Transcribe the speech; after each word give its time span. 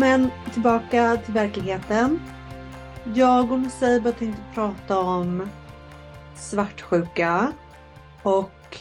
Välkommen 0.00 0.30
tillbaka 0.52 1.16
till 1.24 1.34
verkligheten. 1.34 2.20
Jag 3.14 3.52
och 3.52 3.72
Seiba 3.72 4.12
tänkte 4.12 4.42
prata 4.54 4.98
om 4.98 5.48
svartsjuka. 6.36 7.52
Och 8.22 8.78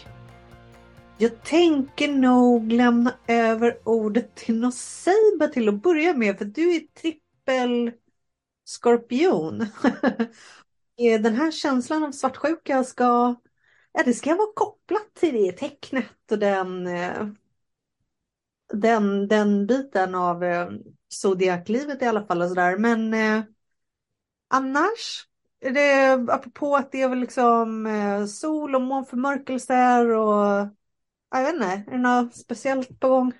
jag 1.18 1.44
tänker 1.44 2.08
nog 2.08 2.72
lämna 2.72 3.14
över 3.28 3.78
ordet 3.84 4.36
till 4.36 4.60
Noseiba 4.60 5.48
till 5.54 5.70
att 5.70 5.82
börja 5.82 6.14
med. 6.14 6.38
För 6.38 6.46
du 6.46 6.76
är 6.76 6.80
trippel 6.80 7.92
skorpion. 8.66 9.66
Den 10.98 11.36
här 11.36 11.52
känslan 11.52 12.04
av 12.04 12.12
svartsjuka 12.12 12.84
ska, 12.84 13.36
ja, 13.94 14.04
det 14.06 14.14
ska 14.14 14.36
vara 14.36 14.54
kopplat 14.56 15.14
till 15.20 15.34
det 15.34 15.52
tecknet 15.52 16.32
och 16.32 16.40
den 16.40 16.88
eh, 16.88 17.28
den, 18.74 19.28
den 19.28 19.68
biten 19.68 20.16
av 20.16 20.44
eh, 20.44 20.70
zodiaklivet 21.10 22.02
i 22.02 22.06
alla 22.06 22.26
fall 22.26 22.42
och 22.42 22.50
sådär. 22.50 22.78
Men 22.78 23.14
eh, 23.14 23.44
annars, 24.48 25.26
är 25.62 25.72
det, 25.72 26.14
apropå 26.34 26.76
att 26.76 26.92
det 26.92 27.02
är 27.02 27.10
väl 27.10 27.20
liksom 27.20 27.86
eh, 27.86 28.26
sol 28.26 28.76
och 28.76 28.82
månförmörkelser 28.82 30.10
och 30.10 30.68
jag 31.32 31.44
vet 31.44 31.54
inte, 31.54 31.66
är 31.66 31.92
det 31.92 31.98
något 31.98 32.36
speciellt 32.36 33.00
på 33.00 33.10
gång? 33.10 33.34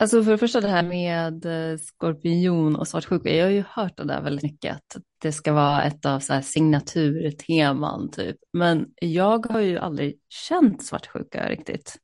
Alltså 0.00 0.24
för 0.24 0.30
det 0.30 0.38
första 0.38 0.60
det 0.60 0.68
här 0.68 0.82
med 0.82 1.44
eh, 1.46 1.78
skorpion 1.78 2.76
och 2.76 2.88
svartsjuka, 2.88 3.30
jag 3.30 3.44
har 3.44 3.50
ju 3.50 3.64
hört 3.68 3.96
det 3.96 4.04
där 4.04 4.22
väldigt 4.22 4.42
mycket, 4.42 4.76
att 4.76 5.02
det 5.18 5.32
ska 5.32 5.52
vara 5.52 5.82
ett 5.82 6.06
av 6.06 6.20
så 6.20 6.32
här 6.32 6.40
signaturteman 6.40 8.10
typ. 8.10 8.36
Men 8.52 8.86
jag 8.96 9.46
har 9.46 9.60
ju 9.60 9.78
aldrig 9.78 10.18
känt 10.28 10.84
svartsjuka 10.84 11.48
riktigt 11.48 11.96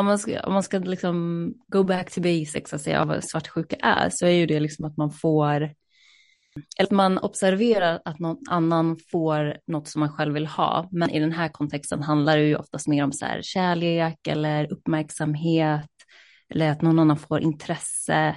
om 0.00 0.06
man 0.06 0.18
ska, 0.18 0.40
om 0.40 0.52
man 0.52 0.62
ska 0.62 0.78
liksom 0.78 1.54
go 1.68 1.84
back 1.84 2.10
to 2.10 2.20
basics 2.20 2.54
alltså, 2.56 2.74
och 2.74 2.80
säga 2.80 3.04
vad 3.04 3.24
svartsjuka 3.24 3.76
är 3.76 4.10
så 4.10 4.26
är 4.26 4.30
ju 4.30 4.46
det 4.46 4.60
liksom 4.60 4.84
att 4.84 4.96
man 4.96 5.10
får, 5.10 5.56
eller 6.78 6.84
att 6.86 6.90
man 6.90 7.18
observerar 7.18 8.00
att 8.04 8.18
någon 8.18 8.38
annan 8.50 8.98
får 9.10 9.56
något 9.66 9.88
som 9.88 10.00
man 10.00 10.12
själv 10.12 10.34
vill 10.34 10.46
ha. 10.46 10.88
Men 10.92 11.10
i 11.10 11.20
den 11.20 11.32
här 11.32 11.48
kontexten 11.48 12.02
handlar 12.02 12.36
det 12.36 12.44
ju 12.44 12.56
oftast 12.56 12.88
mer 12.88 13.04
om 13.04 13.12
så 13.12 13.24
här 13.24 13.42
kärlek 13.42 14.26
eller 14.28 14.72
uppmärksamhet 14.72 15.90
eller 16.48 16.70
att 16.70 16.82
någon 16.82 16.98
annan 16.98 17.16
får 17.16 17.40
intresse 17.40 18.36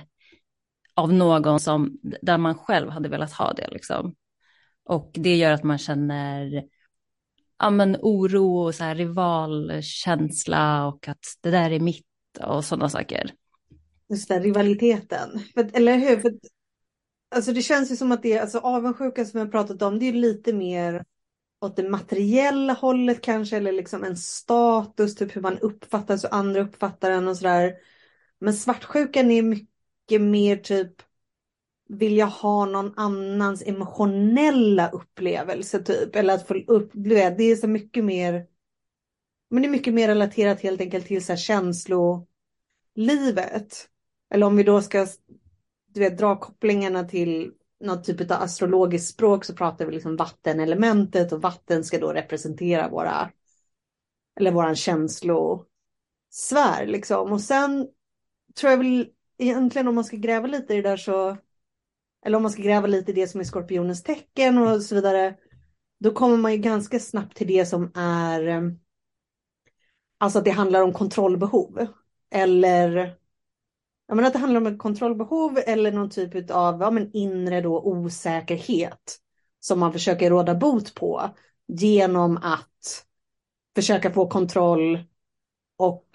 av 0.95 1.14
någon 1.14 1.59
som, 1.59 2.00
där 2.22 2.38
man 2.38 2.55
själv 2.55 2.89
hade 2.89 3.09
velat 3.09 3.33
ha 3.33 3.53
det 3.53 3.67
liksom. 3.72 4.16
Och 4.86 5.11
det 5.14 5.36
gör 5.36 5.52
att 5.52 5.64
man 5.64 5.77
känner 5.77 6.64
ja, 7.64 7.69
men 7.69 7.97
oro 8.02 8.58
och 8.58 8.75
så 8.75 8.83
här 8.83 8.95
rivalkänsla 8.95 10.88
och 10.88 11.08
att 11.08 11.38
det 11.42 11.52
där 11.52 11.72
är 11.72 11.80
mitt 11.80 12.05
och 12.39 12.66
sådana 12.66 12.89
saker. 12.89 13.31
Just 14.10 14.30
det, 14.30 14.39
rivaliteten. 14.39 15.39
För, 15.54 15.70
eller 15.73 15.98
hur? 15.98 16.17
För, 16.20 16.32
alltså 17.36 17.54
det 17.54 17.61
känns 17.61 17.92
ju 17.92 17.95
som 17.95 18.11
att 18.11 18.23
det 18.23 18.33
är, 18.33 18.42
alltså 18.42 18.58
avundsjukan 18.58 19.26
som 19.26 19.39
jag 19.39 19.52
pratat 19.52 19.82
om, 19.82 19.99
det 19.99 20.05
är 20.05 20.14
lite 20.14 20.54
mer 20.54 21.04
åt 21.61 21.76
det 21.76 21.89
materiella 21.89 22.73
hållet 22.73 23.21
kanske, 23.21 23.58
eller 23.58 23.71
liksom 23.71 24.04
en 24.04 24.17
status, 24.17 25.16
typ 25.16 25.36
hur 25.36 25.42
man 25.42 25.60
uppfattas 25.60 26.23
och 26.23 26.36
andra 26.36 26.61
uppfattar 26.61 27.11
en 27.11 27.27
och 27.27 27.37
sådär. 27.37 27.73
Men 28.39 28.54
svartsjukan 28.54 29.32
är 29.32 29.42
mycket 29.42 30.21
mer 30.21 30.55
typ 30.55 30.93
vilja 31.93 32.26
ha 32.26 32.65
någon 32.65 32.93
annans 32.95 33.64
emotionella 33.65 34.89
upplevelse 34.89 35.80
typ. 35.83 36.15
Eller 36.15 36.33
att 36.33 36.48
få 36.48 36.54
uppleva, 36.67 37.36
det 37.36 37.43
är 37.43 37.55
så 37.55 37.67
mycket 37.67 38.05
mer, 38.05 38.45
men 39.49 39.61
det 39.61 39.67
är 39.67 39.71
mycket 39.71 39.93
mer 39.93 40.08
relaterat 40.08 40.61
helt 40.61 40.81
enkelt 40.81 41.08
till 41.08 41.26
så 41.26 41.31
här 41.31 41.37
känslolivet. 41.37 42.27
Eller 44.33 44.45
om 44.45 44.55
vi 44.55 44.64
då 44.64 44.81
ska 44.81 45.08
du 45.93 45.99
vet, 45.99 46.17
dra 46.17 46.39
kopplingarna 46.39 47.04
till 47.04 47.52
något 47.80 48.04
typ 48.04 48.31
av 48.31 48.42
astrologiskt 48.42 49.14
språk 49.14 49.45
så 49.45 49.55
pratar 49.55 49.86
vi 49.86 49.92
liksom 49.92 50.15
vattenelementet 50.15 51.31
och 51.31 51.42
vatten 51.42 51.83
ska 51.83 51.99
då 51.99 52.14
representera 52.14 52.89
våra, 52.89 53.31
eller 54.39 54.52
våran 54.52 54.75
känslosfär 54.75 55.65
liksom. 56.86 57.31
Och 57.31 57.42
sen 57.42 57.87
tror 58.55 58.71
jag 58.71 58.77
väl 58.77 59.08
egentligen 59.37 59.87
om 59.87 59.95
man 59.95 60.05
ska 60.05 60.17
gräva 60.17 60.48
lite 60.48 60.73
i 60.73 60.81
det 60.81 60.89
där 60.89 60.98
så 60.98 61.37
eller 62.26 62.38
om 62.38 62.44
man 62.44 62.52
ska 62.52 62.61
gräva 62.61 62.88
lite 62.88 63.11
i 63.11 63.16
det 63.16 63.28
som 63.28 63.39
är 63.39 63.44
skorpionens 63.44 64.04
tecken 64.04 64.58
och 64.58 64.82
så 64.82 64.95
vidare, 64.95 65.36
då 66.00 66.11
kommer 66.11 66.38
man 66.38 66.52
ju 66.52 66.58
ganska 66.58 67.00
snabbt 67.00 67.38
till 67.38 67.48
det 67.48 67.66
som 67.66 67.92
är, 67.95 68.48
eh, 68.48 68.61
alltså 70.17 70.39
att 70.39 70.45
det 70.45 70.52
handlar 70.52 70.82
om 70.82 70.94
kontrollbehov. 70.94 71.88
Eller, 72.32 73.17
jag 74.08 74.16
menar 74.16 74.28
att 74.28 74.34
det 74.34 74.39
handlar 74.39 74.61
om 74.61 74.67
ett 74.67 74.80
kontrollbehov 74.80 75.60
eller 75.67 75.92
någon 75.92 76.10
typ 76.10 76.52
av 76.52 76.82
ja, 76.82 76.92
men 76.92 77.11
inre 77.14 77.61
då 77.61 77.82
osäkerhet 77.82 79.20
som 79.60 79.80
man 79.80 79.94
försöker 79.94 80.30
råda 80.30 80.55
bot 80.55 80.95
på 80.95 81.30
genom 81.67 82.38
att 82.38 83.05
försöka 83.76 84.11
få 84.11 84.28
kontroll 84.28 85.04
och 85.78 86.08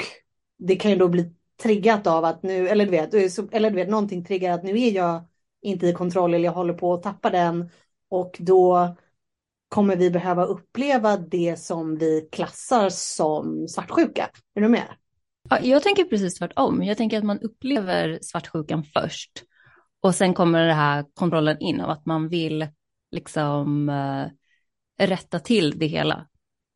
det 0.58 0.76
kan 0.76 0.90
ju 0.90 0.96
då 0.96 1.08
bli 1.08 1.34
triggat 1.62 2.06
av 2.06 2.24
att 2.24 2.42
nu, 2.42 2.68
eller 2.68 2.84
du 2.84 2.90
vet, 2.90 3.14
eller 3.54 3.70
du 3.70 3.76
vet 3.76 3.88
någonting 3.88 4.24
triggar 4.24 4.54
att 4.54 4.64
nu 4.64 4.80
är 4.80 4.92
jag 4.92 5.24
inte 5.62 5.86
i 5.86 5.92
kontroll 5.92 6.34
eller 6.34 6.44
jag 6.44 6.52
håller 6.52 6.74
på 6.74 6.94
att 6.94 7.02
tappa 7.02 7.30
den. 7.30 7.70
Och 8.10 8.36
då 8.38 8.96
kommer 9.68 9.96
vi 9.96 10.10
behöva 10.10 10.44
uppleva 10.44 11.16
det 11.16 11.58
som 11.58 11.98
vi 11.98 12.28
klassar 12.32 12.88
som 12.90 13.68
svartsjuka. 13.68 14.30
Är 14.54 14.60
du 14.60 14.68
med? 14.68 14.88
Ja, 15.50 15.60
jag 15.60 15.82
tänker 15.82 16.04
precis 16.04 16.34
tvärtom. 16.34 16.82
Jag 16.82 16.96
tänker 16.96 17.18
att 17.18 17.24
man 17.24 17.40
upplever 17.40 18.18
svartsjukan 18.22 18.84
först. 18.84 19.30
Och 20.00 20.14
sen 20.14 20.34
kommer 20.34 20.66
den 20.66 20.76
här 20.76 21.04
kontrollen 21.14 21.56
in 21.60 21.80
av 21.80 21.90
att 21.90 22.06
man 22.06 22.28
vill 22.28 22.68
liksom 23.10 23.88
uh, 23.88 24.26
rätta 25.06 25.38
till 25.38 25.78
det 25.78 25.86
hela. 25.86 26.26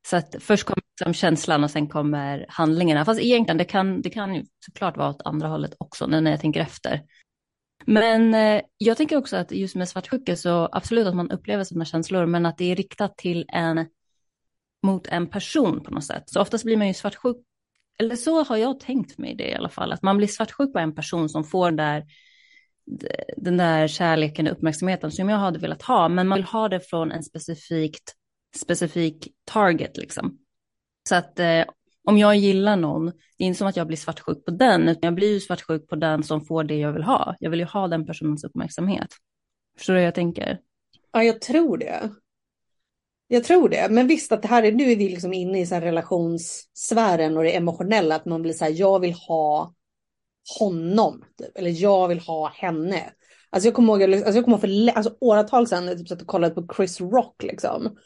Så 0.06 0.16
att 0.16 0.37
först 0.41 0.64
kommer 0.64 0.82
liksom 1.00 1.14
känslan 1.14 1.64
och 1.64 1.70
sen 1.70 1.88
kommer 1.88 2.47
handlingarna. 2.49 3.04
Fast 3.04 3.20
egentligen 3.20 3.59
det 3.59 3.64
kan 3.64 4.03
det 4.03 4.10
kan 4.10 4.34
ju 4.34 4.44
såklart 4.66 4.97
vara 4.97 5.10
åt 5.10 5.22
andra 5.25 5.49
hållet 5.49 5.75
också 5.78 6.06
när 6.06 6.31
jag 6.31 6.41
tänker 6.41 6.60
efter. 6.60 7.03
Men 7.87 8.34
eh, 8.34 8.62
jag 8.78 8.97
tänker 8.97 9.16
också 9.16 9.37
att 9.37 9.53
just 9.53 9.75
med 9.75 9.88
svartsjuka 9.88 10.37
så 10.37 10.69
absolut 10.72 11.06
att 11.06 11.16
man 11.16 11.31
upplever 11.31 11.65
sådana 11.65 11.84
känslor, 11.84 12.26
men 12.26 12.47
att 12.47 12.59
det 12.59 12.72
är 12.72 12.76
riktat 12.76 13.16
till 13.16 13.44
en 13.48 13.87
mot 14.82 15.06
en 15.06 15.26
person 15.26 15.82
på 15.82 15.91
något 15.91 16.04
sätt. 16.04 16.22
Så 16.26 16.41
oftast 16.41 16.65
blir 16.65 16.76
man 16.76 16.88
ju 16.88 16.94
svartsjuk, 16.94 17.37
eller 17.98 18.16
så 18.16 18.44
har 18.44 18.56
jag 18.56 18.81
tänkt 18.81 19.19
mig 19.19 19.34
det 19.34 19.50
i 19.50 19.54
alla 19.54 19.69
fall, 19.69 19.93
att 19.93 20.03
man 20.03 20.16
blir 20.16 20.28
svartsjuk 20.28 20.72
på 20.72 20.78
en 20.78 20.94
person 20.94 21.28
som 21.28 21.44
får 21.44 21.70
den 21.70 21.76
där, 21.76 22.04
den 23.37 23.56
där 23.56 23.88
kärleken 23.88 24.47
och 24.47 24.53
uppmärksamheten 24.53 25.12
som 25.12 25.28
jag 25.28 25.38
hade 25.38 25.59
velat 25.59 25.82
ha, 25.82 26.09
men 26.09 26.28
man 26.28 26.38
vill 26.38 26.44
ha 26.44 26.69
det 26.69 26.81
från 26.81 27.12
en 27.12 27.22
specifikt, 27.22 28.12
specifik 28.56 29.28
target 29.44 29.96
liksom. 29.96 30.38
Så 31.08 31.14
att 31.14 31.38
eh, 31.38 31.64
om 32.04 32.19
jag 32.19 32.37
gillar 32.37 32.76
någon, 32.76 33.06
det 33.06 33.44
är 33.44 33.46
inte 33.46 33.58
som 33.58 33.66
att 33.66 33.76
jag 33.76 33.87
blir 33.87 33.96
svartsjuk 33.96 34.44
på 34.44 34.50
den, 34.50 34.88
utan 34.88 35.00
jag 35.02 35.14
blir 35.14 35.32
ju 35.32 35.40
svartsjuk 35.40 35.88
på 35.88 35.96
den 35.96 36.22
som 36.22 36.44
får 36.44 36.64
det 36.64 36.76
jag 36.76 36.93
vill 36.93 37.02
ha. 37.02 37.37
Jag 37.38 37.50
vill 37.50 37.60
ju 37.60 37.66
ha 37.66 37.88
den 37.88 38.06
personens 38.06 38.44
uppmärksamhet. 38.44 39.08
Förstår 39.78 39.94
du 39.94 39.99
hur 39.99 40.04
jag 40.04 40.14
tänker? 40.14 40.58
Ja, 41.12 41.22
jag 41.22 41.40
tror 41.40 41.78
det. 41.78 42.10
Jag 43.28 43.44
tror 43.44 43.69
det, 43.69 43.87
men 43.90 44.06
visst 44.06 44.32
att 44.32 44.43
det 44.43 44.49
här 44.49 44.62
är, 44.62 44.72
nu 44.72 44.93
är 44.93 44.96
vi 44.96 45.08
liksom 45.08 45.32
inne 45.32 45.60
i 45.60 45.66
så 45.66 45.75
här 45.75 45.82
relationssfären 45.82 47.37
och 47.37 47.43
det 47.43 47.56
emotionella, 47.56 48.14
att 48.14 48.25
man 48.25 48.43
blir 48.43 48.52
så 48.52 48.64
här, 48.64 48.72
jag 48.72 49.00
vill 49.00 49.12
ha 49.12 49.75
honom, 50.58 51.25
typ, 51.38 51.58
eller 51.58 51.82
jag 51.82 52.08
vill 52.08 52.19
ha 52.19 52.49
henne. 52.49 53.12
Alltså 53.50 53.66
jag 53.66 53.75
kommer 53.75 53.93
ihåg, 53.93 54.14
alltså 54.14 54.34
jag 54.34 54.44
kommer 54.44 54.56
ihåg 54.56 54.88
för 54.88 54.96
alltså 54.96 55.16
åratal 55.20 55.66
sedan, 55.66 55.87
jag 55.87 55.99
typ 55.99 56.08
satt 56.08 56.20
och 56.20 56.26
kollade 56.26 56.54
på 56.54 56.75
Chris 56.76 57.00
Rock 57.00 57.43
liksom. 57.43 57.96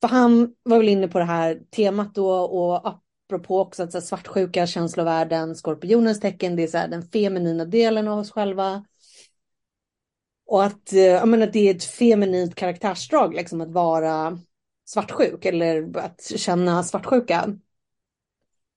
För 0.00 0.08
han 0.08 0.54
var 0.62 0.78
väl 0.78 0.88
inne 0.88 1.08
på 1.08 1.18
det 1.18 1.24
här 1.24 1.60
temat 1.70 2.14
då 2.14 2.30
och 2.30 2.88
apropå 2.88 3.60
också 3.60 3.82
att 3.82 3.92
så 3.92 3.98
här, 3.98 4.04
svartsjuka, 4.04 4.66
känslovärden,,, 4.66 5.54
skorpionens 5.54 6.20
tecken, 6.20 6.56
det 6.56 6.62
är 6.62 6.66
så 6.66 6.78
här, 6.78 6.88
den 6.88 7.02
feminina 7.02 7.64
delen 7.64 8.08
av 8.08 8.18
oss 8.18 8.30
själva. 8.30 8.84
Och 10.46 10.64
att, 10.64 10.92
eh, 10.92 11.00
jag 11.00 11.28
menar, 11.28 11.46
att 11.46 11.52
det 11.52 11.70
är 11.70 11.74
ett 11.74 11.84
feminint 11.84 12.54
karaktärsdrag 12.54 13.34
liksom 13.34 13.60
att 13.60 13.70
vara 13.70 14.38
svartsjuk 14.84 15.44
eller 15.44 15.98
att 15.98 16.32
känna 16.36 16.82
svartsjuka. 16.82 17.58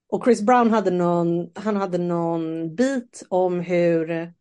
Och 0.09 0.23
Chris 0.23 0.41
Brown 0.41 0.71
hade 0.71 0.91
någon, 0.91 1.49
han 1.55 1.75
hade 1.75 1.97
någon 1.97 2.75
bit 2.75 3.23
om 3.29 3.59
hur 3.59 4.33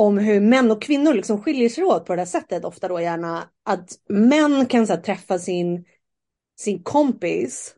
om 0.00 0.18
hur 0.18 0.40
män 0.40 0.70
och 0.70 0.82
kvinnor 0.82 1.14
liksom 1.14 1.42
skiljer 1.42 1.68
sig 1.68 1.84
åt 1.84 2.06
på 2.06 2.14
det 2.14 2.20
här 2.20 2.26
sättet 2.26 2.64
ofta 2.64 2.88
då 2.88 3.00
gärna 3.00 3.48
att 3.64 3.90
män 4.08 4.66
kan 4.66 4.86
så 4.86 4.92
här, 4.92 5.00
träffa 5.00 5.38
sin 5.38 5.84
sin 6.60 6.82
kompis 6.82 7.74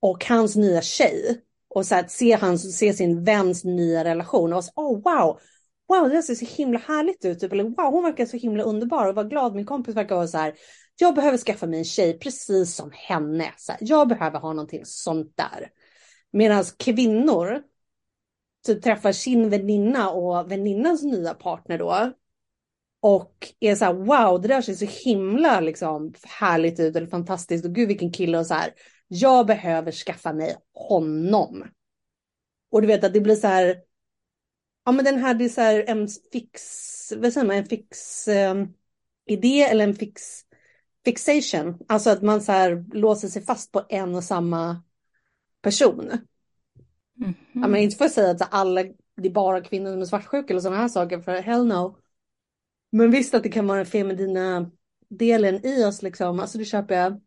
och 0.00 0.24
hans 0.24 0.56
nya 0.56 0.82
tjej 0.82 1.40
och 1.68 1.86
så 1.86 1.94
här, 1.94 2.06
se, 2.08 2.34
hans, 2.34 2.78
se 2.78 2.92
sin 2.92 3.24
väns 3.24 3.64
nya 3.64 4.04
relation 4.04 4.52
och 4.52 4.64
så, 4.64 4.72
oh 4.74 5.02
wow, 5.02 5.40
wow 5.88 6.10
det 6.10 6.22
ser 6.22 6.34
så 6.34 6.44
himla 6.44 6.78
härligt 6.78 7.24
ut, 7.24 7.40
typ. 7.40 7.52
eller 7.52 7.64
wow 7.64 7.92
hon 7.92 8.02
verkar 8.02 8.26
så 8.26 8.36
himla 8.36 8.62
underbar 8.62 9.06
och 9.06 9.14
vad 9.14 9.30
glad 9.30 9.54
min 9.54 9.66
kompis 9.66 9.96
verkar 9.96 10.14
vara 10.14 10.26
så 10.26 10.38
här, 10.38 10.54
jag 10.96 11.14
behöver 11.14 11.38
skaffa 11.38 11.66
mig 11.66 11.78
en 11.78 11.84
tjej 11.84 12.18
precis 12.18 12.74
som 12.74 12.90
henne, 12.94 13.52
så 13.56 13.72
här, 13.72 13.78
jag 13.80 14.08
behöver 14.08 14.38
ha 14.38 14.52
någonting 14.52 14.82
sånt 14.84 15.32
där. 15.36 15.70
Medan 16.32 16.64
kvinnor 16.78 17.62
typ 18.74 18.82
träffar 18.82 19.12
sin 19.12 19.50
väninna 19.50 20.10
och 20.10 20.50
väninnans 20.52 21.02
nya 21.02 21.34
partner 21.34 21.78
då 21.78 22.12
och 23.00 23.54
är 23.60 23.74
så 23.74 23.84
här, 23.84 23.92
wow, 23.92 24.40
det 24.40 24.48
där 24.48 24.62
ser 24.62 24.74
så 24.74 24.84
himla 24.84 25.60
liksom 25.60 26.14
härligt 26.24 26.80
ut 26.80 26.96
eller 26.96 27.06
fantastiskt 27.06 27.64
och 27.64 27.74
gud 27.74 27.88
vilken 27.88 28.12
kille 28.12 28.38
och 28.38 28.46
så 28.46 28.54
här. 28.54 28.74
Jag 29.08 29.46
behöver 29.46 29.92
skaffa 29.92 30.32
mig 30.32 30.56
honom. 30.74 31.64
Och 32.70 32.80
du 32.80 32.86
vet 32.86 33.04
att 33.04 33.12
det 33.12 33.20
blir 33.20 33.36
så 33.36 33.46
här. 33.46 33.76
Ja, 34.84 34.92
men 34.92 35.04
den 35.04 35.18
här, 35.18 35.34
det 35.34 35.44
är 35.44 35.48
så 35.48 35.60
här 35.60 35.84
en 35.86 36.08
fix, 36.32 36.62
vad 37.16 37.32
säger 37.32 37.46
man, 37.46 37.56
en 37.56 37.66
fix 37.66 38.28
eh, 38.28 38.54
idé 39.26 39.62
eller 39.62 39.84
en 39.84 39.94
fix 39.94 40.22
fixation. 41.04 41.78
Alltså 41.88 42.10
att 42.10 42.22
man 42.22 42.40
så 42.40 42.52
här 42.52 42.84
låser 42.92 43.28
sig 43.28 43.44
fast 43.44 43.72
på 43.72 43.86
en 43.88 44.14
och 44.14 44.24
samma 44.24 44.82
person. 45.62 46.10
Mm 47.20 47.32
-hmm. 47.32 47.34
Ja, 47.52 47.68
men 47.68 47.80
inte 47.80 47.96
för 47.96 48.04
att 48.04 48.12
säga 48.12 48.30
att 48.30 48.54
alla, 48.54 48.82
det 49.16 49.28
är 49.28 49.32
bara 49.32 49.60
kvinnor 49.60 49.90
som 49.90 50.00
är 50.00 50.04
svartsjuka 50.04 50.52
eller 50.52 50.60
sådana 50.60 50.80
här 50.80 50.88
saker, 50.88 51.20
för 51.20 51.32
hell 51.32 51.66
no. 51.66 51.98
Men 52.92 53.10
visst 53.10 53.34
att 53.34 53.42
det 53.42 53.48
kan 53.48 53.66
vara 53.66 53.76
den 53.76 53.86
feminina 53.86 54.70
delen 55.08 55.66
i 55.66 55.84
oss 55.84 56.02
liksom. 56.02 56.40
Alltså 56.40 56.58
det 56.58 56.64
köper 56.64 56.94
jag. 56.94 57.20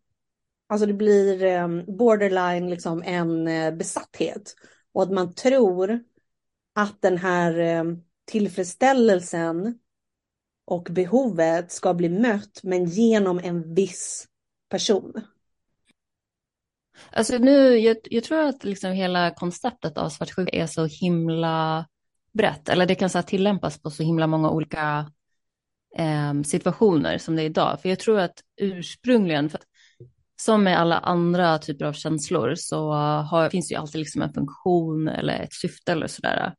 Alltså 0.68 0.86
det 0.86 0.92
blir 0.92 1.44
eh, 1.44 1.68
borderline 1.86 2.70
liksom 2.70 3.02
en 3.02 3.48
eh, 3.48 3.74
besatthet. 3.74 4.54
Och 4.92 5.02
att 5.02 5.12
man 5.12 5.34
tror 5.34 6.04
att 6.74 7.02
den 7.02 7.18
här 7.18 7.58
eh, 7.58 7.84
tillfredsställelsen 8.24 9.78
och 10.64 10.88
behovet 10.90 11.72
ska 11.72 11.94
bli 11.94 12.08
mött 12.08 12.60
men 12.62 12.84
genom 12.84 13.38
en 13.38 13.74
viss 13.74 14.28
person. 14.68 15.12
Alltså 17.12 17.38
nu, 17.38 17.78
jag, 17.78 17.96
jag 18.02 18.24
tror 18.24 18.40
att 18.40 18.64
liksom 18.64 18.92
hela 18.92 19.30
konceptet 19.30 19.98
av 19.98 20.08
svartsjuka 20.08 20.56
är 20.56 20.66
så 20.66 20.84
himla 20.86 21.86
brett, 22.32 22.68
eller 22.68 22.86
det 22.86 22.94
kan 22.94 23.10
så 23.10 23.22
tillämpas 23.22 23.82
på 23.82 23.90
så 23.90 24.02
himla 24.02 24.26
många 24.26 24.50
olika 24.50 25.10
eh, 25.98 26.42
situationer 26.44 27.18
som 27.18 27.36
det 27.36 27.42
är 27.42 27.46
idag. 27.46 27.80
För 27.82 27.88
jag 27.88 27.98
tror 27.98 28.20
att 28.20 28.40
ursprungligen, 28.60 29.50
för 29.50 29.58
att, 29.58 29.64
som 30.40 30.64
med 30.64 30.80
alla 30.80 30.98
andra 30.98 31.58
typer 31.58 31.84
av 31.84 31.92
känslor 31.92 32.54
så 32.56 32.92
har, 33.22 33.50
finns 33.50 33.68
det 33.68 33.74
ju 33.74 33.80
alltid 33.80 33.98
liksom 33.98 34.22
en 34.22 34.32
funktion 34.32 35.08
eller 35.08 35.40
ett 35.40 35.54
syfte 35.54 35.92
eller 35.92 36.06
sådär. 36.06 36.54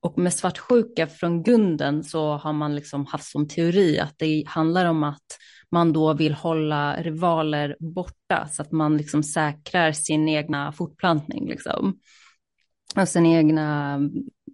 Och 0.00 0.18
med 0.18 0.34
svartsjuka 0.34 1.06
från 1.06 1.42
grunden 1.42 2.04
så 2.04 2.36
har 2.36 2.52
man 2.52 2.74
liksom 2.74 3.06
haft 3.06 3.30
som 3.30 3.48
teori 3.48 3.98
att 3.98 4.14
det 4.18 4.44
handlar 4.46 4.86
om 4.86 5.04
att 5.04 5.26
man 5.70 5.92
då 5.92 6.14
vill 6.14 6.34
hålla 6.34 7.02
rivaler 7.02 7.76
borta 7.80 8.48
så 8.52 8.62
att 8.62 8.72
man 8.72 8.96
liksom 8.96 9.22
säkrar 9.22 9.92
sin 9.92 10.28
egna 10.28 10.72
fortplantning 10.72 11.48
liksom. 11.48 11.98
Och 12.96 13.08
sin 13.08 13.26
egna 13.26 13.98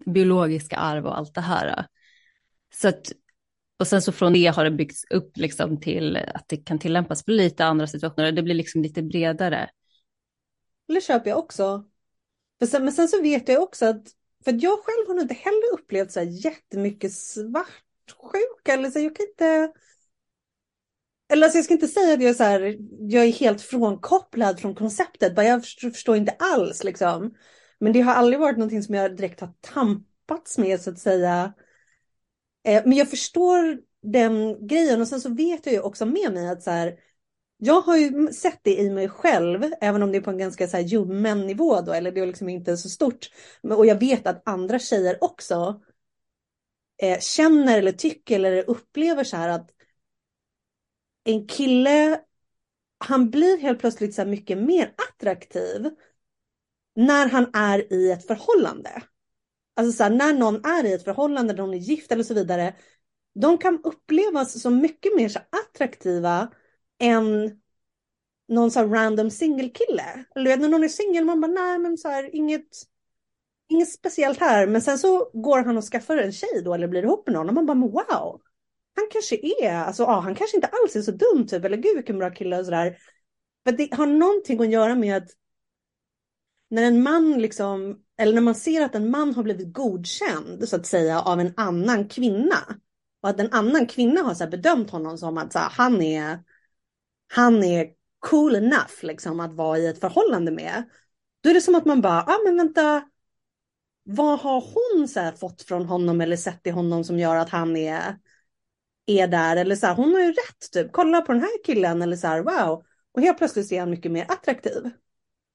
biologiska 0.07 0.77
arv 0.77 1.07
och 1.07 1.19
allt 1.19 1.35
det 1.35 1.41
här. 1.41 1.87
Så 2.75 2.89
att 2.89 3.13
och 3.79 3.87
sen 3.87 4.03
så 4.03 4.13
från 4.13 4.33
det 4.33 4.47
har 4.47 4.65
det 4.65 4.71
byggts 4.71 5.05
upp 5.11 5.37
liksom 5.37 5.81
till 5.81 6.17
att 6.17 6.45
det 6.49 6.57
kan 6.57 6.79
tillämpas 6.79 7.25
på 7.25 7.31
lite 7.31 7.65
andra 7.65 7.87
situationer. 7.87 8.33
Det 8.33 8.43
blir 8.43 8.55
liksom 8.55 8.83
lite 8.83 9.03
bredare. 9.03 9.71
Det 10.89 11.01
köper 11.01 11.31
jag 11.31 11.39
också. 11.39 11.85
Men 12.61 12.69
sen, 12.69 12.85
men 12.85 12.93
sen 12.93 13.09
så 13.09 13.23
vet 13.23 13.49
jag 13.49 13.63
också 13.63 13.87
att, 13.87 14.03
för 14.45 14.53
att 14.53 14.63
jag 14.63 14.79
själv 14.85 15.09
har 15.09 15.15
nog 15.15 15.25
inte 15.25 15.35
heller 15.35 15.73
upplevt 15.73 16.13
så 16.13 16.21
här 16.21 16.27
jättemycket 16.27 17.13
svartsjuka. 17.13 18.73
Eller 18.73 18.91
så 18.91 18.99
jag 18.99 19.17
kan 19.17 19.27
inte... 19.27 19.73
Eller 21.33 21.45
alltså 21.45 21.59
jag 21.59 21.65
ska 21.65 21.75
inte 21.75 21.89
säga 21.89 22.15
att 22.15 22.23
jag 22.23 22.31
är, 22.31 22.35
så 22.35 22.45
här, 22.45 22.77
jag 23.01 23.25
är 23.25 23.33
helt 23.33 23.63
frånkopplad 23.63 24.61
från 24.61 24.75
konceptet. 24.75 25.35
Bara 25.35 25.47
jag 25.47 25.65
förstår 25.65 26.17
inte 26.17 26.37
alls 26.39 26.85
liksom. 26.85 27.35
Men 27.81 27.93
det 27.93 28.01
har 28.01 28.15
aldrig 28.15 28.41
varit 28.41 28.57
någonting 28.57 28.83
som 28.83 28.95
jag 28.95 29.17
direkt 29.17 29.41
har 29.41 29.53
tampats 29.61 30.59
med 30.59 30.81
så 30.81 30.91
att 30.91 30.99
säga. 30.99 31.55
Eh, 32.65 32.83
men 32.85 32.93
jag 32.93 33.11
förstår 33.11 33.79
den 34.03 34.67
grejen 34.67 35.01
och 35.01 35.09
sen 35.09 35.21
så 35.21 35.35
vet 35.35 35.67
jag 35.67 35.73
ju 35.73 35.81
också 35.81 36.07
med 36.07 36.33
mig 36.33 36.49
att 36.49 36.63
så 36.63 36.71
här, 36.71 36.99
jag 37.57 37.81
har 37.81 37.97
ju 37.97 38.33
sett 38.33 38.61
det 38.63 38.81
i 38.81 38.91
mig 38.91 39.09
själv, 39.09 39.65
även 39.81 40.03
om 40.03 40.13
det 40.13 40.19
är 40.19 40.23
på 40.23 40.31
en 40.31 40.39
ganska 40.39 40.69
så 40.69 40.77
här 40.77 40.85
ljummen 40.85 41.47
nivå 41.47 41.81
då, 41.81 41.93
eller 41.93 42.13
det 42.13 42.21
är 42.21 42.27
liksom 42.27 42.49
inte 42.49 42.77
så 42.77 42.89
stort. 42.89 43.31
Och 43.63 43.87
jag 43.87 44.01
vet 44.01 44.27
att 44.27 44.43
andra 44.49 44.79
tjejer 44.79 45.25
också 45.25 45.81
eh, 47.03 47.19
känner 47.21 47.79
eller 47.79 47.93
tycker 47.93 48.37
eller 48.37 48.71
upplever 48.71 49.25
så 49.25 49.37
här 49.37 49.49
att 49.49 49.71
en 51.25 51.47
kille, 51.47 52.21
han 52.99 53.31
blir 53.31 53.59
helt 53.59 53.79
plötsligt 53.79 54.15
så 54.15 54.25
mycket 54.25 54.59
mer 54.59 54.95
attraktiv 55.11 55.91
när 56.97 57.29
han 57.29 57.51
är 57.55 57.93
i 57.93 58.11
ett 58.11 58.27
förhållande. 58.27 59.03
Alltså 59.77 59.97
så 59.97 60.03
här, 60.03 60.11
när 60.11 60.33
någon 60.33 60.65
är 60.65 60.85
i 60.85 60.93
ett 60.93 61.05
förhållande, 61.05 61.53
när 61.53 61.63
någon 61.63 61.75
är 61.75 61.79
gift 61.79 62.13
eller 62.13 62.25
så 62.25 62.35
vidare. 62.35 62.75
De 63.35 63.59
kan 63.59 63.81
upplevas 63.85 64.63
som 64.63 64.81
mycket 64.81 65.17
mer 65.17 65.29
så 65.29 65.39
attraktiva 65.39 66.53
än 66.99 67.61
någon 68.49 68.71
så 68.71 68.79
här 68.79 68.87
random 68.87 69.31
singelkille. 69.31 70.25
Eller 70.35 70.57
när 70.57 70.69
någon 70.69 70.85
är 70.85 70.89
singel, 70.89 71.25
man 71.25 71.41
bara 71.41 71.53
nej 71.53 71.79
men 71.79 71.99
så 71.99 72.09
här 72.09 72.35
inget, 72.35 72.69
inget 73.69 73.93
speciellt 73.93 74.41
här. 74.41 74.67
Men 74.67 74.83
sen 74.83 74.99
så 74.99 75.31
går 75.33 75.65
han 75.65 75.77
och 75.77 75.85
skaffar 75.85 76.17
en 76.17 76.33
tjej 76.33 76.63
då 76.65 76.75
eller 76.75 76.89
blir 76.89 77.03
ihop 77.03 77.27
med 77.27 77.35
någon 77.35 77.49
och 77.49 77.55
man 77.55 77.67
bara 77.67 77.79
wow. 77.79 78.41
Han 78.97 79.07
kanske 79.11 79.37
är, 79.63 79.75
alltså 79.75 80.03
ja, 80.03 80.21
han 80.21 80.35
kanske 80.35 80.57
inte 80.57 80.71
alls 80.83 80.97
är 80.97 81.03
så 81.03 81.11
dum 81.11 81.47
typ. 81.47 81.65
Eller 81.65 81.77
gud 81.77 81.97
vilken 81.97 82.19
bra 82.19 82.31
kille 82.31 82.59
och 82.59 82.65
sådär. 82.65 82.99
För 83.67 83.73
det 83.73 83.95
har 83.95 84.07
någonting 84.07 84.61
att 84.61 84.71
göra 84.71 84.95
med 84.95 85.17
att 85.17 85.29
när 86.71 86.83
en 86.83 87.03
man 87.03 87.33
liksom, 87.33 88.03
eller 88.19 88.35
när 88.35 88.41
man 88.41 88.55
ser 88.55 88.83
att 88.83 88.95
en 88.95 89.11
man 89.11 89.35
har 89.35 89.43
blivit 89.43 89.73
godkänd 89.73 90.69
så 90.69 90.77
att 90.77 90.87
säga 90.87 91.21
av 91.21 91.41
en 91.41 91.55
annan 91.57 92.09
kvinna 92.09 92.59
och 93.23 93.29
att 93.29 93.41
en 93.41 93.53
annan 93.53 93.87
kvinna 93.87 94.21
har 94.23 94.35
så 94.35 94.47
bedömt 94.47 94.91
honom 94.91 95.19
som 95.19 95.39
att 95.39 95.53
så 95.53 95.59
här, 95.59 95.71
han 95.71 96.03
är 96.03 96.39
han 97.35 97.65
är 97.65 97.89
cool 98.19 98.55
enough 98.55 99.03
liksom 99.03 99.41
att 99.41 99.55
vara 99.55 99.79
i 99.79 99.87
ett 99.87 100.01
förhållande 100.01 100.51
med. 100.51 100.85
Då 101.41 101.51
är 101.51 101.55
det 101.55 101.61
som 101.61 101.75
att 101.75 101.85
man 101.85 102.01
bara, 102.01 102.25
ja 102.27 102.35
ah, 102.35 102.39
men 102.45 102.57
vänta, 102.57 103.03
vad 104.03 104.39
har 104.39 104.61
hon 104.61 105.09
så 105.09 105.33
fått 105.41 105.63
från 105.63 105.87
honom 105.87 106.21
eller 106.21 106.37
sett 106.37 106.67
i 106.67 106.71
honom 106.71 107.05
som 107.05 107.19
gör 107.19 107.37
att 107.37 107.51
han 107.51 107.77
är, 107.77 108.19
är 109.07 109.29
där? 109.29 109.57
Eller 109.57 109.77
så 109.77 109.87
här, 109.87 109.95
hon 109.95 110.15
har 110.15 110.21
ju 110.21 110.33
rätt 110.33 110.73
typ, 110.73 110.93
kolla 110.93 111.21
på 111.21 111.33
den 111.33 111.41
här 111.41 111.65
killen 111.65 112.03
eller 112.03 112.17
så 112.17 112.27
här, 112.27 112.43
wow. 112.43 112.85
Och 113.13 113.23
helt 113.23 113.39
plötsligt 113.39 113.73
är 113.73 113.81
han 113.81 113.91
mycket 113.91 114.13
mer 114.13 114.27
attraktiv. 114.29 114.83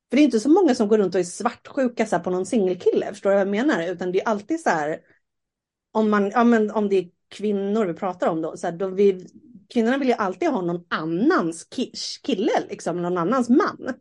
För 0.09 0.15
det 0.17 0.21
är 0.21 0.25
inte 0.25 0.39
så 0.39 0.49
många 0.49 0.75
som 0.75 0.87
går 0.87 0.97
runt 0.97 1.15
och 1.15 1.21
är 1.21 1.25
svartsjuka 1.25 2.05
så 2.05 2.19
på 2.19 2.29
någon 2.29 2.45
singelkille, 2.45 3.05
förstår 3.05 3.29
du 3.29 3.35
vad 3.35 3.41
jag 3.41 3.51
menar? 3.51 3.87
Utan 3.87 4.11
det 4.11 4.21
är 4.21 4.27
alltid 4.27 4.61
så 4.61 4.69
här, 4.69 4.99
om, 5.91 6.09
man, 6.09 6.29
ja, 6.29 6.43
men 6.43 6.71
om 6.71 6.89
det 6.89 6.95
är 6.95 7.09
kvinnor 7.29 7.85
vi 7.85 7.93
pratar 7.93 8.27
om 8.27 8.41
då, 8.41 8.57
så 8.57 8.67
här, 8.67 8.77
då 8.77 8.87
vi, 8.87 9.27
kvinnorna 9.73 9.97
vill 9.97 10.07
ju 10.07 10.13
alltid 10.13 10.49
ha 10.49 10.61
någon 10.61 10.85
annans 10.89 11.67
kille, 12.23 12.51
liksom, 12.69 13.01
någon 13.01 13.17
annans 13.17 13.49
man. 13.49 13.93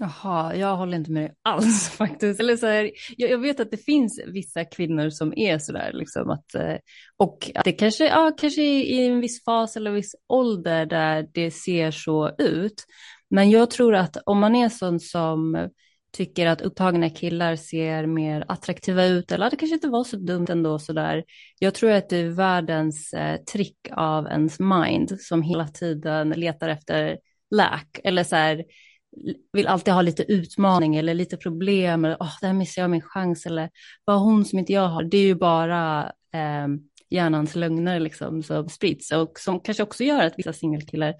Jaha, 0.00 0.56
jag 0.56 0.76
håller 0.76 0.96
inte 0.96 1.10
med 1.10 1.22
dig 1.22 1.34
alls 1.42 1.88
faktiskt. 1.98 2.40
Eller 2.40 2.56
så 2.56 2.66
här, 2.66 2.90
jag, 3.16 3.30
jag, 3.30 3.38
vet 3.38 3.60
att 3.60 3.70
det 3.70 3.76
finns 3.76 4.20
vissa 4.26 4.64
kvinnor 4.64 5.10
som 5.10 5.38
är 5.38 5.58
sådär, 5.58 5.90
liksom 5.94 6.30
att, 6.30 6.54
eh, 6.54 6.76
och 7.16 7.50
att 7.54 7.64
det 7.64 7.72
kanske, 7.72 8.06
ja, 8.06 8.32
kanske 8.38 8.62
i 8.62 9.06
en 9.06 9.20
viss 9.20 9.44
fas 9.44 9.76
eller 9.76 9.90
viss 9.90 10.14
ålder 10.28 10.86
där 10.86 11.28
det 11.34 11.50
ser 11.50 11.90
så 11.90 12.30
ut. 12.38 12.84
Men 13.30 13.50
jag 13.50 13.70
tror 13.70 13.94
att 13.94 14.16
om 14.26 14.38
man 14.38 14.56
är 14.56 14.68
sån 14.68 15.00
som 15.00 15.68
tycker 16.16 16.46
att 16.46 16.60
upptagna 16.60 17.10
killar 17.10 17.56
ser 17.56 18.06
mer 18.06 18.44
attraktiva 18.48 19.04
ut, 19.04 19.32
eller 19.32 19.50
det 19.50 19.56
kanske 19.56 19.74
inte 19.74 19.88
var 19.88 20.04
så 20.04 20.16
dumt 20.16 20.46
ändå 20.48 20.78
sådär. 20.78 21.24
Jag 21.58 21.74
tror 21.74 21.90
att 21.90 22.08
det 22.08 22.16
är 22.16 22.28
världens 22.28 23.12
eh, 23.12 23.36
trick 23.36 23.78
av 23.92 24.26
ens 24.26 24.60
mind 24.60 25.20
som 25.20 25.42
hela 25.42 25.68
tiden 25.68 26.30
letar 26.30 26.68
efter 26.68 27.18
lack. 27.50 28.00
eller 28.04 28.24
så 28.24 28.36
här, 28.36 28.64
vill 29.52 29.66
alltid 29.66 29.94
ha 29.94 30.02
lite 30.02 30.22
utmaning 30.22 30.96
eller 30.96 31.14
lite 31.14 31.36
problem, 31.36 32.04
eller 32.04 32.16
oh, 32.16 32.32
där 32.40 32.52
missar 32.52 32.82
jag 32.82 32.90
min 32.90 33.02
chans, 33.02 33.46
eller 33.46 33.70
vad 34.04 34.20
hon 34.20 34.44
som 34.44 34.58
inte 34.58 34.72
jag 34.72 34.88
har. 34.88 35.02
Det 35.02 35.16
är 35.16 35.26
ju 35.26 35.34
bara 35.34 36.12
eh, 36.32 36.68
hjärnans 37.10 37.54
lögner 37.54 38.00
liksom 38.00 38.42
som 38.42 38.68
sprids 38.68 39.12
och 39.12 39.38
som 39.38 39.60
kanske 39.60 39.82
också 39.82 40.04
gör 40.04 40.24
att 40.24 40.38
vissa 40.38 40.52
singelkillar 40.52 41.14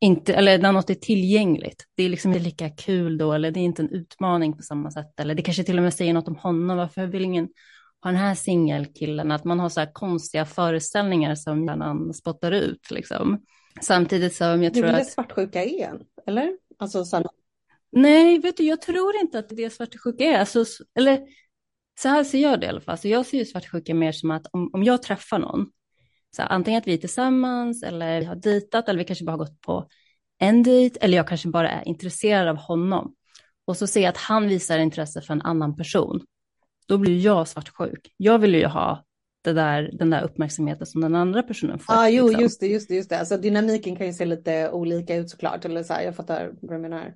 inte, 0.00 0.34
eller 0.34 0.58
när 0.58 0.72
något 0.72 0.90
är 0.90 0.94
tillgängligt, 0.94 1.84
det 1.96 2.02
är 2.02 2.08
liksom 2.08 2.30
inte 2.30 2.44
lika 2.44 2.70
kul 2.70 3.18
då, 3.18 3.32
eller 3.32 3.50
det 3.50 3.60
är 3.60 3.64
inte 3.64 3.82
en 3.82 3.90
utmaning 3.90 4.56
på 4.56 4.62
samma 4.62 4.90
sätt, 4.90 5.20
eller 5.20 5.34
det 5.34 5.42
kanske 5.42 5.64
till 5.64 5.76
och 5.78 5.82
med 5.82 5.94
säger 5.94 6.14
något 6.14 6.28
om 6.28 6.36
honom, 6.36 6.76
varför 6.76 7.06
vill 7.06 7.24
ingen 7.24 7.48
ha 8.02 8.10
den 8.10 8.20
här 8.20 8.34
singelkillen, 8.34 9.32
att 9.32 9.44
man 9.44 9.60
har 9.60 9.68
så 9.68 9.80
här 9.80 9.92
konstiga 9.92 10.44
föreställningar 10.44 11.34
som 11.34 11.64
hjärnan 11.64 12.14
spottar 12.14 12.52
ut 12.52 12.90
liksom. 12.90 13.42
Samtidigt 13.80 14.34
som 14.34 14.62
jag 14.62 14.74
tror 14.74 14.84
att... 14.84 14.92
Det 14.92 14.96
är 14.96 15.04
det 15.04 15.10
svartsjuka 15.10 15.64
är, 15.64 16.00
eller? 16.26 16.56
Alltså, 16.78 17.04
så 17.04 17.22
Nej, 17.92 18.38
vet 18.38 18.56
du, 18.56 18.62
jag 18.62 18.82
tror 18.82 19.16
inte 19.16 19.38
att 19.38 19.48
det 19.48 19.64
är 19.64 19.70
svartsjuka 19.70 20.24
är. 20.24 20.38
Alltså, 20.38 20.64
eller 20.94 21.26
så 22.00 22.08
här 22.08 22.24
ser 22.24 22.38
jag 22.38 22.60
det 22.60 22.66
i 22.66 22.68
alla 22.68 22.80
fall. 22.80 22.98
Så 22.98 23.08
jag 23.08 23.26
ser 23.26 23.38
ju 23.38 23.44
svartsjuka 23.44 23.94
mer 23.94 24.12
som 24.12 24.30
att 24.30 24.46
om, 24.52 24.70
om 24.72 24.84
jag 24.84 25.02
träffar 25.02 25.38
någon, 25.38 25.66
så 26.36 26.42
här, 26.42 26.48
antingen 26.48 26.78
att 26.78 26.86
vi 26.86 26.94
är 26.94 26.98
tillsammans 26.98 27.82
eller 27.82 28.20
vi 28.20 28.26
har 28.26 28.36
dejtat 28.36 28.88
eller 28.88 28.98
vi 28.98 29.04
kanske 29.04 29.24
bara 29.24 29.32
har 29.32 29.38
gått 29.38 29.60
på 29.60 29.88
en 30.38 30.62
dejt 30.62 30.98
eller 31.00 31.16
jag 31.16 31.28
kanske 31.28 31.48
bara 31.48 31.70
är 31.70 31.88
intresserad 31.88 32.48
av 32.48 32.56
honom. 32.56 33.14
Och 33.64 33.76
så 33.76 33.86
ser 33.86 34.00
jag 34.00 34.08
att 34.08 34.16
han 34.16 34.48
visar 34.48 34.78
intresse 34.78 35.20
för 35.20 35.34
en 35.34 35.42
annan 35.42 35.76
person. 35.76 36.20
Då 36.86 36.98
blir 36.98 37.20
jag 37.20 37.48
svartsjuk. 37.48 38.14
Jag 38.16 38.38
vill 38.38 38.54
ju 38.54 38.66
ha 38.66 39.04
det 39.42 39.52
där, 39.52 39.90
den 39.92 40.10
där 40.10 40.22
uppmärksamheten 40.22 40.86
som 40.86 41.00
den 41.00 41.14
andra 41.14 41.42
personen 41.42 41.78
får. 41.78 41.94
Ja, 41.94 42.00
ah, 42.00 42.08
jo, 42.08 42.26
liksom. 42.26 42.42
just 42.42 42.60
det, 42.60 42.66
just 42.66 42.88
det, 42.88 42.94
just 42.94 43.10
det. 43.10 43.18
Alltså 43.18 43.36
dynamiken 43.36 43.96
kan 43.96 44.06
ju 44.06 44.12
se 44.12 44.24
lite 44.24 44.70
olika 44.70 45.16
ut 45.16 45.30
såklart. 45.30 45.64
Eller 45.64 45.82
så 45.82 45.92
här, 45.92 46.02
jag 46.02 46.16
fattar 46.16 46.50
vad 46.60 46.76
du 46.76 46.78
menar. 46.78 47.14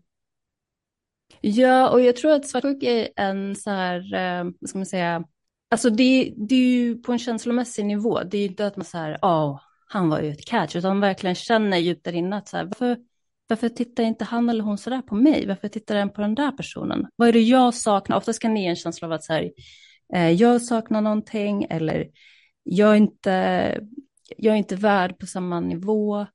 Ja, 1.41 1.91
och 1.91 2.00
jag 2.00 2.17
tror 2.17 2.33
att 2.33 2.49
svartsjuk 2.49 2.83
är 2.83 3.09
en 3.17 3.57
så 3.57 3.71
här, 3.71 4.14
eh, 4.14 4.45
vad 4.61 4.69
ska 4.69 4.79
man 4.79 4.87
säga, 4.87 5.25
alltså 5.71 5.91
det, 5.91 6.35
det 6.37 6.55
är 6.55 6.59
ju 6.59 6.99
på 6.99 7.12
en 7.12 7.19
känslomässig 7.19 7.85
nivå. 7.85 8.23
Det 8.23 8.37
är 8.37 8.43
ju 8.43 8.49
inte 8.49 8.67
att 8.67 8.76
man 8.76 8.85
så 8.85 8.99
här, 8.99 9.19
ja, 9.23 9.45
oh, 9.45 9.61
han 9.87 10.09
var 10.09 10.21
ju 10.21 10.31
ett 10.31 10.47
catch, 10.47 10.76
utan 10.76 10.91
man 10.91 11.00
verkligen 11.00 11.35
känner 11.35 11.79
djupt 11.79 12.05
där 12.05 12.12
inne 12.12 12.37
att 12.37 12.49
så 12.49 12.57
här, 12.57 12.64
varför, 12.64 12.99
varför 13.49 13.69
tittar 13.69 14.02
inte 14.02 14.25
han 14.25 14.49
eller 14.49 14.64
hon 14.64 14.79
så 14.79 14.91
där 14.91 15.02
på 15.02 15.14
mig? 15.14 15.47
Varför 15.47 15.69
tittar 15.69 15.95
den 15.95 16.11
på 16.11 16.21
den 16.21 16.35
där 16.35 16.52
personen? 16.52 17.07
Vad 17.17 17.29
är 17.29 17.33
det 17.33 17.41
jag 17.41 17.75
saknar? 17.75 18.17
Oftast 18.17 18.43
kan 18.43 18.55
ni 18.55 18.62
ge 18.62 18.69
en 18.69 18.76
känsla 18.76 19.07
av 19.07 19.12
att 19.12 19.25
så 19.25 19.33
här, 19.33 19.50
Eh, 20.14 20.31
jag 20.31 20.62
saknar 20.62 21.00
någonting 21.00 21.66
eller 21.71 22.11
jag 22.62 22.90
är 22.92 22.97
inte, 22.97 23.31
jag 24.37 24.54
är 24.54 24.59
inte 24.59 24.76
värd 24.76 25.19
på 25.19 25.26
samma 25.26 25.61
nivå. 25.61 26.26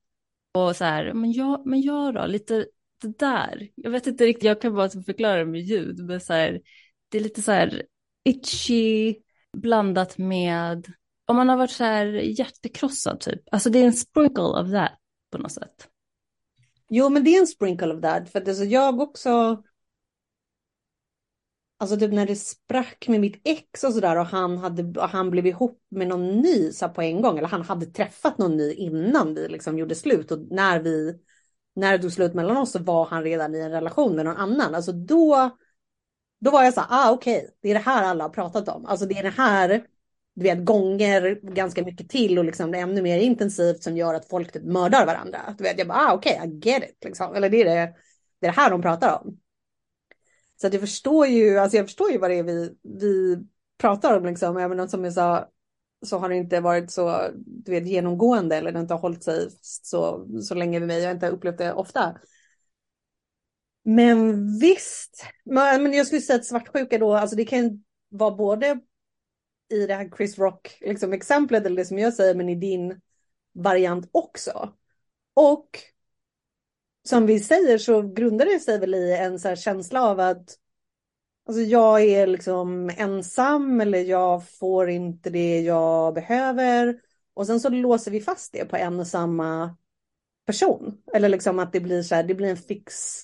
Och 0.53 0.75
så 0.75 0.83
här, 0.85 1.13
men 1.13 1.31
jag, 1.31 1.65
men 1.65 1.81
jag 1.81 2.13
då? 2.13 2.25
Lite 2.25 2.65
det 3.01 3.19
där, 3.19 3.69
jag 3.75 3.91
vet 3.91 4.07
inte 4.07 4.25
riktigt, 4.25 4.43
jag 4.43 4.61
kan 4.61 4.75
bara 4.75 4.89
typ 4.89 5.05
förklara 5.05 5.37
det 5.37 5.45
med 5.45 5.61
ljud, 5.61 6.05
men 6.05 6.21
så 6.21 6.33
här, 6.33 6.61
det 7.09 7.17
är 7.17 7.21
lite 7.21 7.41
så 7.41 7.51
här 7.51 7.83
itchy 8.23 9.15
blandat 9.57 10.17
med, 10.17 10.87
om 11.25 11.35
man 11.35 11.49
har 11.49 11.57
varit 11.57 11.71
så 11.71 11.83
här 11.83 12.05
hjärtekrossad 12.39 13.19
typ, 13.19 13.41
alltså 13.51 13.69
det 13.69 13.79
är 13.79 13.85
en 13.85 13.93
sprinkle 13.93 14.43
of 14.43 14.71
that 14.71 14.91
på 15.31 15.37
något 15.37 15.51
sätt. 15.51 15.87
Jo, 16.89 17.09
men 17.09 17.23
det 17.23 17.35
är 17.35 17.39
en 17.39 17.47
sprinkle 17.47 17.93
of 17.93 18.01
that, 18.01 18.29
för 18.29 18.41
att 18.41 18.47
alltså 18.47 18.63
jag 18.63 18.99
också, 18.99 19.63
alltså 21.77 21.97
typ 21.97 22.13
när 22.13 22.25
det 22.25 22.35
sprack 22.35 23.07
med 23.07 23.21
mitt 23.21 23.41
ex 23.43 23.83
och 23.83 23.93
sådär 23.93 24.19
och 24.19 24.25
han 24.25 24.57
hade, 24.57 25.01
han 25.01 25.29
blev 25.29 25.47
ihop 25.47 25.81
med 25.89 26.07
någon 26.07 26.27
ny 26.27 26.71
så 26.71 26.89
på 26.89 27.01
en 27.01 27.21
gång, 27.21 27.37
eller 27.37 27.47
han 27.47 27.61
hade 27.61 27.85
träffat 27.85 28.37
någon 28.37 28.57
ny 28.57 28.73
innan 28.73 29.33
vi 29.33 29.47
liksom 29.47 29.77
gjorde 29.77 29.95
slut 29.95 30.31
och 30.31 30.39
när 30.49 30.79
vi 30.79 31.19
när 31.77 31.91
det 31.91 32.01
tog 32.01 32.11
slut 32.11 32.33
mellan 32.33 32.57
oss 32.57 32.71
så 32.71 32.79
var 32.79 33.05
han 33.05 33.23
redan 33.23 33.55
i 33.55 33.59
en 33.59 33.71
relation 33.71 34.15
med 34.15 34.25
någon 34.25 34.37
annan. 34.37 34.75
Alltså 34.75 34.91
då, 34.91 35.57
då 36.39 36.51
var 36.51 36.63
jag 36.63 36.73
så 36.73 36.81
här, 36.81 36.87
ah 36.91 37.11
okej, 37.11 37.37
okay, 37.37 37.49
det 37.61 37.69
är 37.69 37.73
det 37.73 37.79
här 37.79 38.03
alla 38.03 38.23
har 38.23 38.29
pratat 38.29 38.69
om. 38.69 38.85
Alltså 38.85 39.05
det 39.05 39.17
är 39.17 39.23
det 39.23 39.29
här, 39.29 39.83
du 40.35 40.43
vet, 40.43 40.65
gånger 40.65 41.39
ganska 41.43 41.83
mycket 41.83 42.09
till 42.09 42.39
och 42.39 42.45
liksom 42.45 42.71
det 42.71 42.77
är 42.77 42.81
ännu 42.81 43.01
mer 43.01 43.19
intensivt 43.19 43.83
som 43.83 43.97
gör 43.97 44.13
att 44.13 44.29
folk 44.29 44.51
typ 44.51 44.63
mördar 44.63 45.05
varandra. 45.05 45.55
Du 45.57 45.63
vet, 45.63 45.77
jag 45.77 45.87
bara, 45.87 45.97
ah 45.97 46.13
okej, 46.13 46.39
okay, 46.39 46.49
I 46.49 46.59
get 46.59 46.89
it, 46.89 47.03
liksom. 47.05 47.35
Eller 47.35 47.49
det 47.49 47.61
är 47.61 47.65
det, 47.65 47.93
det 48.41 48.47
är 48.47 48.51
det 48.51 48.61
här 48.61 48.69
de 48.69 48.81
pratar 48.81 49.21
om. 49.21 49.37
Så 50.61 50.67
att 50.67 50.73
jag 50.73 50.81
förstår 50.81 51.27
ju, 51.27 51.57
alltså 51.57 51.77
jag 51.77 51.85
förstår 51.85 52.11
ju 52.11 52.17
vad 52.17 52.29
det 52.29 52.35
är 52.35 52.43
vi, 52.43 52.77
vi 52.83 53.37
pratar 53.77 54.17
om 54.17 54.25
liksom, 54.25 54.57
även 54.57 54.79
om, 54.79 54.87
som 54.87 55.03
jag 55.03 55.13
sa, 55.13 55.49
så 56.05 56.17
har 56.17 56.29
det 56.29 56.35
inte 56.35 56.59
varit 56.59 56.91
så 56.91 57.21
du 57.35 57.71
vet, 57.71 57.87
genomgående 57.87 58.55
eller 58.55 58.71
det 58.71 58.77
har 58.77 58.81
inte 58.81 58.93
hållit 58.93 59.23
sig 59.23 59.47
så, 59.61 60.27
så 60.41 60.55
länge 60.55 60.79
med 60.79 60.87
mig. 60.87 60.99
Jag 60.99 61.07
har 61.07 61.15
inte 61.15 61.29
upplevt 61.29 61.57
det 61.57 61.73
ofta. 61.73 62.15
Men 63.83 64.47
visst, 64.59 65.25
men 65.45 65.93
jag 65.93 66.07
skulle 66.07 66.21
säga 66.21 66.39
att 66.39 66.45
svartsjuka 66.45 66.97
då, 66.97 67.13
alltså 67.13 67.35
det 67.35 67.45
kan 67.45 67.83
vara 68.09 68.35
både 68.35 68.79
i 69.69 69.87
det 69.87 69.93
här 69.93 70.11
Chris 70.17 70.37
Rock 70.37 70.77
liksom 70.81 71.13
exemplet 71.13 71.65
eller 71.65 71.75
det 71.75 71.85
som 71.85 71.99
jag 71.99 72.13
säger, 72.13 72.35
men 72.35 72.49
i 72.49 72.55
din 72.55 73.01
variant 73.53 74.09
också. 74.11 74.73
Och 75.33 75.79
som 77.07 77.25
vi 77.25 77.39
säger 77.39 77.77
så 77.77 78.01
grundar 78.01 78.45
det 78.45 78.59
sig 78.59 78.79
väl 78.79 78.95
i 78.95 79.13
en 79.13 79.39
så 79.39 79.55
känsla 79.55 80.01
av 80.01 80.19
att 80.19 80.57
Alltså 81.47 81.61
jag 81.61 82.03
är 82.03 82.27
liksom 82.27 82.91
ensam 82.97 83.81
eller 83.81 83.99
jag 83.99 84.49
får 84.49 84.89
inte 84.89 85.29
det 85.29 85.61
jag 85.61 86.13
behöver. 86.13 86.99
Och 87.33 87.47
sen 87.47 87.59
så 87.59 87.69
låser 87.69 88.11
vi 88.11 88.21
fast 88.21 88.53
det 88.53 88.65
på 88.65 88.75
en 88.75 88.99
och 88.99 89.07
samma 89.07 89.77
person. 90.45 91.01
Eller 91.13 91.29
liksom 91.29 91.59
att 91.59 91.73
det 91.73 91.79
blir 91.79 92.03
så 92.03 92.15
här, 92.15 92.23
det 92.23 92.35
blir 92.35 92.49
en 92.49 92.57
fix. 92.57 93.23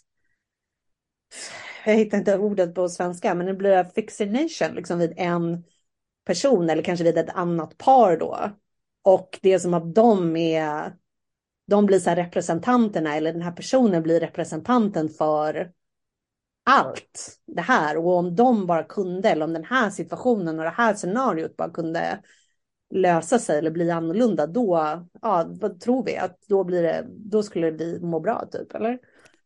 Jag 1.85 1.95
hittar 1.95 2.17
inte 2.17 2.37
ordet 2.37 2.75
på 2.75 2.89
svenska, 2.89 3.35
men 3.35 3.45
det 3.45 3.53
blir 3.53 3.71
en 3.71 3.91
fixination 3.91 4.75
liksom 4.75 4.99
vid 4.99 5.13
en 5.17 5.63
person 6.25 6.69
eller 6.69 6.83
kanske 6.83 7.03
vid 7.03 7.17
ett 7.17 7.35
annat 7.35 7.77
par 7.77 8.17
då. 8.17 8.51
Och 9.01 9.39
det 9.41 9.53
är 9.53 9.59
som 9.59 9.73
att 9.73 9.95
de 9.95 10.35
är, 10.35 10.95
de 11.67 11.86
blir 11.86 12.00
så 12.00 12.10
här 12.10 12.15
representanterna 12.15 13.15
eller 13.15 13.34
den 13.34 13.41
här 13.41 13.51
personen 13.51 14.03
blir 14.03 14.20
representanten 14.20 15.10
för 15.10 15.72
allt 16.63 17.39
det 17.48 17.62
här. 17.62 17.98
Och 17.98 18.17
om 18.17 18.36
de 18.36 18.67
bara 18.67 18.84
kunde 18.84 19.29
eller 19.29 19.46
om 19.46 19.53
den 19.53 19.65
här 19.65 19.89
situationen 19.89 20.60
och 20.60 20.65
det 20.65 20.74
här 20.77 20.93
scenariot 20.93 21.58
bara 21.58 21.70
kunde 21.70 22.20
lösa 22.93 23.39
sig 23.39 23.58
eller 23.58 23.72
bli 23.72 23.91
annorlunda 23.91 24.48
då, 24.48 25.05
ja, 25.22 25.50
vad 25.62 25.79
tror 25.79 26.05
vi? 26.05 26.17
Att 26.17 26.38
då 26.50 26.63
blir 26.63 26.84
det, 26.84 27.05
då 27.10 27.43
skulle 27.43 27.72
vi 27.72 28.00
må 28.00 28.20
bra 28.20 28.46
typ 28.51 28.75
eller? 28.75 29.00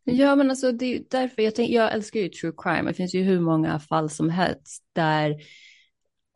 Ja 0.04 0.36
men 0.36 0.50
alltså 0.50 0.72
det 0.72 0.94
är 0.94 1.02
därför 1.10 1.42
jag, 1.42 1.54
tänk, 1.54 1.70
jag 1.70 1.92
älskar 1.92 2.20
ju 2.20 2.28
true 2.28 2.52
crime, 2.56 2.90
det 2.90 2.94
finns 2.94 3.14
ju 3.14 3.22
hur 3.22 3.40
många 3.40 3.78
fall 3.78 4.10
som 4.10 4.30
helst 4.30 4.84
där 4.92 5.36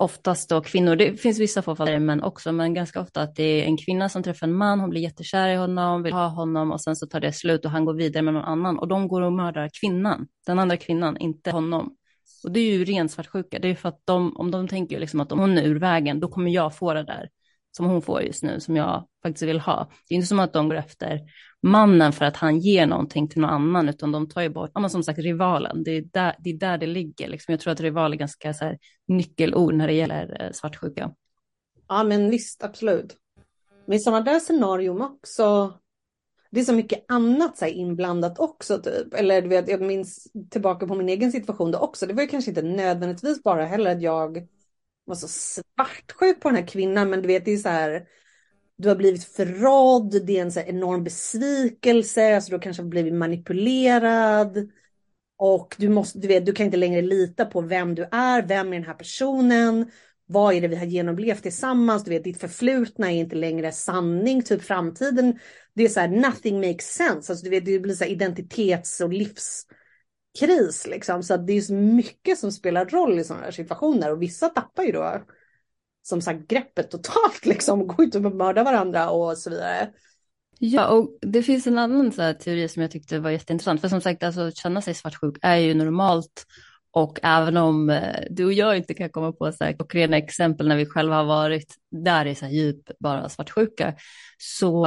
oftast 0.02 0.48
då 0.48 0.60
kvinnor, 0.60 0.96
det 0.96 1.20
finns 1.20 1.40
vissa 1.40 1.62
få 1.62 1.76
fall 1.76 1.86
där 1.86 1.98
män 1.98 2.22
också, 2.22 2.52
men 2.52 2.74
ganska 2.74 3.00
ofta 3.00 3.22
att 3.22 3.36
det 3.36 3.42
är 3.42 3.64
en 3.64 3.76
kvinna 3.76 4.08
som 4.08 4.22
träffar 4.22 4.46
en 4.46 4.52
man, 4.52 4.80
hon 4.80 4.90
blir 4.90 5.00
jättekär 5.00 5.48
i 5.48 5.56
honom, 5.56 6.02
vill 6.02 6.12
ha 6.12 6.26
honom 6.26 6.72
och 6.72 6.80
sen 6.80 6.96
så 6.96 7.06
tar 7.06 7.20
det 7.20 7.32
slut 7.32 7.64
och 7.64 7.70
han 7.70 7.84
går 7.84 7.94
vidare 7.94 8.22
med 8.22 8.34
någon 8.34 8.44
annan 8.44 8.78
och 8.78 8.88
de 8.88 9.08
går 9.08 9.20
och 9.20 9.32
mördar 9.32 9.70
kvinnan, 9.80 10.26
den 10.46 10.58
andra 10.58 10.76
kvinnan, 10.76 11.16
inte 11.16 11.50
honom. 11.50 11.96
Och 12.44 12.52
det 12.52 12.60
är 12.60 12.72
ju 12.72 12.84
ren 12.84 13.08
svartsjuka, 13.08 13.58
det 13.58 13.68
är 13.68 13.74
för 13.74 13.88
att 13.88 14.00
de, 14.04 14.36
om 14.36 14.50
de 14.50 14.68
tänker 14.68 15.00
liksom 15.00 15.20
att 15.20 15.32
om 15.32 15.38
hon 15.38 15.58
är 15.58 15.62
ur 15.62 15.78
vägen, 15.78 16.20
då 16.20 16.28
kommer 16.28 16.50
jag 16.50 16.76
få 16.76 16.94
det 16.94 17.04
där 17.04 17.28
som 17.76 17.86
hon 17.86 18.02
får 18.02 18.22
just 18.22 18.42
nu, 18.42 18.60
som 18.60 18.76
jag 18.76 19.06
faktiskt 19.22 19.42
vill 19.42 19.60
ha. 19.60 19.90
Det 20.08 20.14
är 20.14 20.16
inte 20.16 20.28
som 20.28 20.40
att 20.40 20.52
de 20.52 20.68
går 20.68 20.76
efter 20.76 21.20
mannen 21.62 22.12
för 22.12 22.24
att 22.24 22.36
han 22.36 22.58
ger 22.58 22.86
någonting 22.86 23.28
till 23.28 23.40
någon 23.40 23.50
annan, 23.50 23.88
utan 23.88 24.12
de 24.12 24.28
tar 24.28 24.42
ju 24.42 24.48
bort, 24.48 24.70
ja, 24.74 24.88
som 24.88 25.02
sagt, 25.02 25.18
rivalen. 25.18 25.82
Det 25.82 25.90
är 25.90 26.02
där 26.02 26.36
det, 26.38 26.50
är 26.50 26.54
där 26.54 26.78
det 26.78 26.86
ligger. 26.86 27.28
Liksom. 27.28 27.52
Jag 27.52 27.60
tror 27.60 27.72
att 27.72 27.80
rival 27.80 28.12
är 28.12 28.16
ganska 28.16 28.54
så 28.54 28.64
här, 28.64 28.78
nyckelord 29.08 29.74
när 29.74 29.86
det 29.86 29.92
gäller 29.92 30.42
eh, 30.42 30.52
svartsjuka. 30.52 31.14
Ja, 31.88 32.04
men 32.04 32.30
visst, 32.30 32.64
absolut. 32.64 33.16
Men 33.86 33.96
i 33.96 34.00
sådana 34.00 34.20
där 34.20 34.40
scenarion 34.40 35.02
också, 35.02 35.74
det 36.50 36.60
är 36.60 36.64
så 36.64 36.72
mycket 36.72 37.04
annat 37.08 37.58
så 37.58 37.64
här, 37.64 37.72
inblandat 37.72 38.38
också, 38.38 38.78
typ. 38.78 39.14
Eller 39.14 39.42
du 39.42 39.48
vet, 39.48 39.68
jag 39.68 39.80
minns 39.80 40.32
tillbaka 40.50 40.86
på 40.86 40.94
min 40.94 41.08
egen 41.08 41.32
situation 41.32 41.70
då 41.70 41.78
också. 41.78 42.06
Det 42.06 42.14
var 42.14 42.22
ju 42.22 42.28
kanske 42.28 42.50
inte 42.50 42.62
nödvändigtvis 42.62 43.42
bara 43.42 43.64
heller 43.64 43.90
att 43.90 44.02
jag 44.02 44.48
var 45.04 45.14
så 45.14 45.28
svartsjuk 45.28 46.40
på 46.40 46.48
den 46.48 46.56
här 46.56 46.66
kvinnan, 46.66 47.10
men 47.10 47.22
du 47.22 47.28
vet, 47.28 47.44
det 47.44 47.52
är 47.52 47.56
så 47.56 47.68
här, 47.68 48.06
du 48.82 48.88
har 48.88 48.96
blivit 48.96 49.24
förrådd, 49.24 50.26
det 50.26 50.38
är 50.38 50.42
en 50.42 50.52
så 50.52 50.60
enorm 50.60 51.04
besvikelse, 51.04 52.34
alltså 52.34 52.50
du 52.50 52.56
har 52.56 52.62
kanske 52.62 52.82
blivit 52.82 53.14
manipulerad. 53.14 54.70
Och 55.38 55.74
du, 55.78 55.88
måste, 55.88 56.18
du, 56.18 56.28
vet, 56.28 56.46
du 56.46 56.52
kan 56.52 56.66
inte 56.66 56.76
längre 56.76 57.02
lita 57.02 57.44
på 57.44 57.60
vem 57.60 57.94
du 57.94 58.02
är, 58.12 58.42
vem 58.42 58.68
är 58.68 58.72
den 58.72 58.86
här 58.86 58.94
personen, 58.94 59.90
vad 60.26 60.54
är 60.54 60.60
det 60.60 60.68
vi 60.68 60.76
har 60.76 60.86
genomlevt 60.86 61.42
tillsammans, 61.42 62.04
du 62.04 62.10
vet 62.10 62.24
ditt 62.24 62.40
förflutna 62.40 63.12
är 63.12 63.16
inte 63.16 63.36
längre 63.36 63.72
sanning, 63.72 64.42
typ 64.42 64.62
framtiden. 64.62 65.38
Det 65.74 65.82
är 65.82 65.88
så 65.88 66.00
här, 66.00 66.08
nothing 66.08 66.60
makes 66.60 66.86
sense, 66.86 67.32
alltså 67.32 67.44
du 67.44 67.50
vet 67.50 67.64
det 67.64 67.78
blir 67.78 67.94
så 67.94 68.04
här 68.04 68.10
identitets 68.10 69.00
och 69.00 69.12
livskris 69.12 70.86
liksom. 70.86 71.22
Så 71.22 71.36
det 71.36 71.52
är 71.52 71.60
så 71.60 71.74
mycket 71.74 72.38
som 72.38 72.52
spelar 72.52 72.86
roll 72.86 73.18
i 73.18 73.24
sådana 73.24 73.44
här 73.44 73.50
situationer 73.52 74.12
och 74.12 74.22
vissa 74.22 74.48
tappar 74.48 74.82
ju 74.82 74.92
då 74.92 75.22
som 76.02 76.20
sagt 76.20 76.48
greppet 76.48 76.90
totalt 76.90 77.44
liksom, 77.46 77.86
gå 77.86 78.02
ut 78.02 78.14
och 78.14 78.22
mörda 78.22 78.64
varandra 78.64 79.10
och 79.10 79.38
så 79.38 79.50
vidare. 79.50 79.90
Ja, 80.58 80.88
och 80.88 81.18
det 81.20 81.42
finns 81.42 81.66
en 81.66 81.78
annan 81.78 82.12
så 82.12 82.22
här, 82.22 82.34
teori 82.34 82.68
som 82.68 82.82
jag 82.82 82.90
tyckte 82.90 83.18
var 83.18 83.30
jätteintressant. 83.30 83.80
För 83.80 83.88
som 83.88 84.00
sagt, 84.00 84.22
alltså, 84.22 84.40
att 84.40 84.56
känna 84.56 84.82
sig 84.82 84.94
svartsjuk 84.94 85.38
är 85.42 85.56
ju 85.56 85.74
normalt 85.74 86.46
Och 86.94 87.18
även 87.22 87.56
om 87.56 87.90
eh, 87.90 88.24
du 88.30 88.44
och 88.44 88.52
jag 88.52 88.76
inte 88.76 88.94
kan 88.94 89.10
komma 89.10 89.32
på 89.32 89.52
så 89.52 89.64
här 89.64 89.72
klockrena 89.72 90.16
exempel 90.16 90.68
när 90.68 90.76
vi 90.76 90.86
själva 90.86 91.16
har 91.16 91.24
varit 91.24 91.74
där 91.90 92.26
i 92.26 92.34
så 92.34 92.44
här 92.44 92.52
djup 92.52 92.90
bara 93.00 93.28
svartsjuka, 93.28 93.94
så 94.38 94.86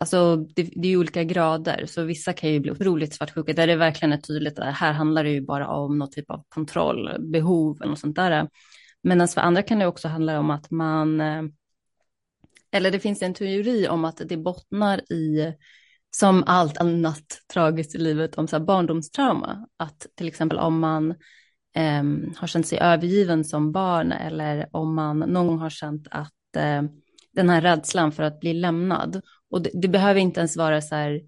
alltså 0.00 0.36
det, 0.36 0.62
det 0.62 0.88
är 0.88 0.96
olika 0.96 1.24
grader, 1.24 1.86
så 1.86 2.02
vissa 2.02 2.32
kan 2.32 2.50
ju 2.50 2.60
bli 2.60 2.70
otroligt 2.70 3.14
svartsjuka 3.14 3.52
där 3.52 3.66
det 3.66 3.76
verkligen 3.76 4.12
är 4.12 4.16
tydligt 4.16 4.58
att 4.58 4.74
här 4.74 4.92
handlar 4.92 5.24
det 5.24 5.30
ju 5.30 5.40
bara 5.40 5.68
om 5.68 5.98
någon 5.98 6.10
typ 6.10 6.30
av 6.30 6.44
kontroll, 6.48 7.16
behov 7.18 7.76
eller 7.80 7.90
något 7.90 7.98
sånt 7.98 8.16
där. 8.16 8.48
Medan 9.06 9.28
för 9.28 9.40
andra 9.40 9.62
kan 9.62 9.78
det 9.78 9.86
också 9.86 10.08
handla 10.08 10.38
om 10.38 10.50
att 10.50 10.70
man, 10.70 11.20
eh, 11.20 11.42
eller 12.70 12.90
det 12.90 13.00
finns 13.00 13.22
en 13.22 13.34
teori 13.34 13.88
om 13.88 14.04
att 14.04 14.20
det 14.28 14.36
bottnar 14.36 15.12
i, 15.12 15.54
som 16.16 16.44
allt 16.46 16.78
annat 16.78 17.40
tragiskt 17.52 17.94
i 17.94 17.98
livet, 17.98 18.38
om 18.38 18.48
så 18.48 18.56
här 18.56 18.64
barndomstrauma. 18.64 19.66
Att 19.76 20.06
till 20.14 20.28
exempel 20.28 20.58
om 20.58 20.80
man 20.80 21.10
eh, 21.76 22.04
har 22.36 22.46
känt 22.46 22.66
sig 22.66 22.78
övergiven 22.78 23.44
som 23.44 23.72
barn 23.72 24.12
eller 24.12 24.68
om 24.72 24.94
man 24.94 25.18
någon 25.18 25.46
gång 25.46 25.58
har 25.58 25.70
känt 25.70 26.08
att 26.10 26.56
eh, 26.56 26.82
den 27.32 27.50
här 27.50 27.60
rädslan 27.60 28.12
för 28.12 28.22
att 28.22 28.40
bli 28.40 28.54
lämnad. 28.54 29.20
Och 29.50 29.62
det, 29.62 29.70
det 29.74 29.88
behöver 29.88 30.20
inte 30.20 30.40
ens 30.40 30.56
vara 30.56 30.80
så 30.80 30.94
här 30.94 31.20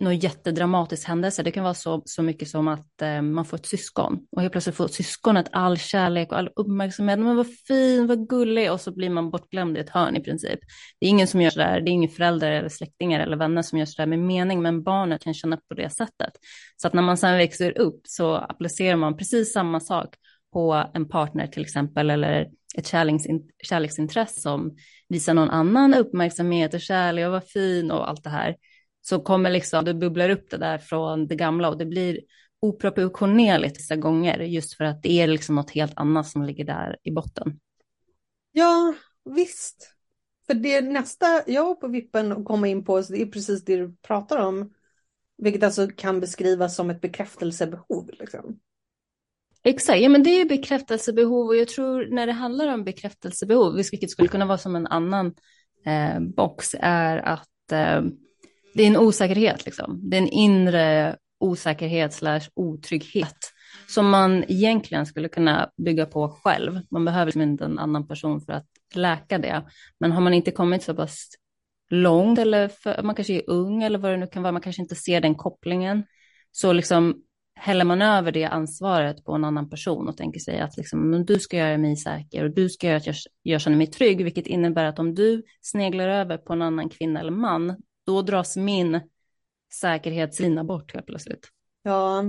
någon 0.00 0.18
jättedramatisk 0.18 1.08
händelse. 1.08 1.42
Det 1.42 1.50
kan 1.50 1.64
vara 1.64 1.74
så, 1.74 2.02
så 2.04 2.22
mycket 2.22 2.48
som 2.48 2.68
att 2.68 3.02
eh, 3.02 3.22
man 3.22 3.44
får 3.44 3.56
ett 3.56 3.66
syskon 3.66 4.26
och 4.36 4.40
helt 4.40 4.52
plötsligt 4.52 4.76
får 4.76 4.88
syskonet 4.88 5.48
all 5.52 5.78
kärlek 5.78 6.32
och 6.32 6.38
all 6.38 6.50
uppmärksamhet. 6.56 7.18
Men 7.18 7.36
vad 7.36 7.56
fin, 7.68 8.06
vad 8.06 8.28
gullig 8.28 8.72
och 8.72 8.80
så 8.80 8.92
blir 8.92 9.10
man 9.10 9.30
bortglömd 9.30 9.76
i 9.76 9.80
ett 9.80 9.90
hörn 9.90 10.16
i 10.16 10.20
princip. 10.20 10.60
Det 11.00 11.06
är 11.06 11.10
ingen 11.10 11.26
som 11.26 11.40
gör 11.40 11.50
så 11.50 11.58
där, 11.58 11.80
det 11.80 11.90
är 11.90 11.92
ingen 11.92 12.10
förälder 12.10 12.50
eller 12.50 12.68
släktingar 12.68 13.20
eller 13.20 13.36
vänner 13.36 13.62
som 13.62 13.78
gör 13.78 13.86
så 13.86 14.02
där 14.02 14.06
med 14.06 14.18
mening, 14.18 14.62
men 14.62 14.82
barnet 14.82 15.22
kan 15.22 15.34
känna 15.34 15.56
på 15.56 15.74
det 15.74 15.90
sättet. 15.90 16.32
Så 16.76 16.86
att 16.86 16.94
när 16.94 17.02
man 17.02 17.16
sedan 17.16 17.36
växer 17.36 17.78
upp 17.78 18.00
så 18.04 18.34
applicerar 18.34 18.96
man 18.96 19.16
precis 19.16 19.52
samma 19.52 19.80
sak 19.80 20.14
på 20.52 20.90
en 20.94 21.08
partner 21.08 21.46
till 21.46 21.62
exempel 21.62 22.10
eller 22.10 22.48
ett 22.76 22.86
kärleksintresse 23.62 24.40
som 24.40 24.76
visar 25.08 25.34
någon 25.34 25.50
annan 25.50 25.94
uppmärksamhet 25.94 26.74
och 26.74 26.80
kärlek 26.80 27.26
och 27.26 27.32
vad 27.32 27.48
fin 27.48 27.90
och 27.90 28.08
allt 28.08 28.24
det 28.24 28.30
här 28.30 28.56
så 29.02 29.20
kommer 29.20 29.50
liksom, 29.50 29.84
det 29.84 29.94
bubblar 29.94 30.28
upp 30.30 30.50
det 30.50 30.56
där 30.56 30.78
från 30.78 31.26
det 31.26 31.36
gamla 31.36 31.68
och 31.68 31.78
det 31.78 31.86
blir 31.86 32.20
oproportionerligt 32.60 33.78
vissa 33.78 33.96
gånger 33.96 34.38
just 34.38 34.74
för 34.74 34.84
att 34.84 35.02
det 35.02 35.20
är 35.20 35.26
liksom 35.26 35.54
något 35.54 35.70
helt 35.70 35.92
annat 35.96 36.28
som 36.28 36.42
ligger 36.42 36.64
där 36.64 36.96
i 37.02 37.10
botten. 37.10 37.60
Ja, 38.52 38.94
visst. 39.24 39.94
För 40.46 40.54
det 40.54 40.80
nästa 40.80 41.26
jag 41.46 41.64
var 41.64 41.74
på 41.74 41.88
vippen 41.88 42.32
att 42.32 42.44
komma 42.44 42.68
in 42.68 42.84
på, 42.84 43.00
det 43.00 43.22
är 43.22 43.26
precis 43.26 43.64
det 43.64 43.76
du 43.76 43.96
pratar 44.02 44.38
om, 44.38 44.72
vilket 45.38 45.62
alltså 45.62 45.88
kan 45.88 46.20
beskrivas 46.20 46.76
som 46.76 46.90
ett 46.90 47.00
bekräftelsebehov. 47.00 48.10
Liksom. 48.18 48.58
Exakt, 49.64 50.00
ja 50.00 50.08
men 50.08 50.22
det 50.22 50.30
är 50.30 50.44
bekräftelsebehov 50.44 51.46
och 51.46 51.56
jag 51.56 51.68
tror 51.68 52.06
när 52.06 52.26
det 52.26 52.32
handlar 52.32 52.74
om 52.74 52.84
bekräftelsebehov, 52.84 53.74
vilket 53.74 54.10
skulle 54.10 54.28
kunna 54.28 54.46
vara 54.46 54.58
som 54.58 54.76
en 54.76 54.86
annan 54.86 55.34
eh, 55.86 56.20
box, 56.20 56.74
är 56.80 57.16
att 57.16 57.72
eh, 57.72 58.02
det 58.74 58.82
är 58.82 58.86
en 58.86 58.96
osäkerhet, 58.96 59.64
liksom. 59.66 60.10
det 60.10 60.16
är 60.16 60.22
en 60.22 60.28
inre 60.28 61.16
osäkerhet 61.40 62.12
slash 62.12 62.40
otrygghet 62.54 63.36
som 63.88 64.10
man 64.10 64.44
egentligen 64.48 65.06
skulle 65.06 65.28
kunna 65.28 65.70
bygga 65.76 66.06
på 66.06 66.28
själv. 66.28 66.80
Man 66.90 67.04
behöver 67.04 67.26
liksom 67.26 67.42
inte 67.42 67.64
en 67.64 67.78
annan 67.78 68.08
person 68.08 68.40
för 68.40 68.52
att 68.52 68.66
läka 68.94 69.38
det. 69.38 69.62
Men 70.00 70.12
har 70.12 70.20
man 70.20 70.34
inte 70.34 70.50
kommit 70.50 70.82
så 70.82 70.94
pass 70.94 71.28
långt 71.90 72.38
eller 72.38 72.68
för, 72.68 73.02
man 73.02 73.14
kanske 73.14 73.34
är 73.34 73.50
ung 73.50 73.82
eller 73.82 73.98
vad 73.98 74.10
det 74.10 74.16
nu 74.16 74.26
kan 74.26 74.42
vara, 74.42 74.52
man 74.52 74.62
kanske 74.62 74.82
inte 74.82 74.94
ser 74.94 75.20
den 75.20 75.34
kopplingen, 75.34 76.04
så 76.52 76.72
liksom 76.72 77.22
häller 77.54 77.84
man 77.84 78.02
över 78.02 78.32
det 78.32 78.44
ansvaret 78.44 79.24
på 79.24 79.32
en 79.32 79.44
annan 79.44 79.70
person 79.70 80.08
och 80.08 80.16
tänker 80.16 80.40
sig 80.40 80.60
att 80.60 80.76
liksom, 80.76 81.24
du 81.26 81.38
ska 81.38 81.56
göra 81.56 81.78
mig 81.78 81.96
säker 81.96 82.44
och 82.44 82.50
du 82.50 82.68
ska 82.68 82.86
göra 82.86 82.96
att 82.96 83.06
jag, 83.06 83.16
jag 83.42 83.60
känner 83.60 83.76
mig 83.76 83.86
trygg, 83.86 84.24
vilket 84.24 84.46
innebär 84.46 84.84
att 84.84 84.98
om 84.98 85.14
du 85.14 85.42
sneglar 85.60 86.08
över 86.08 86.38
på 86.38 86.52
en 86.52 86.62
annan 86.62 86.88
kvinna 86.88 87.20
eller 87.20 87.30
man, 87.30 87.76
då 88.12 88.22
dras 88.22 88.56
min 88.56 89.00
säkerhetslina 89.72 90.64
bort 90.64 90.94
helt 90.94 91.06
plötsligt. 91.06 91.48
Ja, 91.82 92.24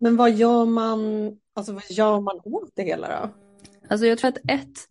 men 0.00 0.16
vad 0.16 0.32
gör 0.32 0.64
man, 0.64 1.32
alltså 1.54 1.72
vad 1.72 1.90
gör 1.90 2.20
man 2.20 2.40
åt 2.44 2.70
det 2.76 2.82
hela 2.82 3.08
då? 3.08 3.34
Alltså 3.88 4.06
jag 4.06 4.18
tror 4.18 4.28
att 4.28 4.50
ett 4.50 4.86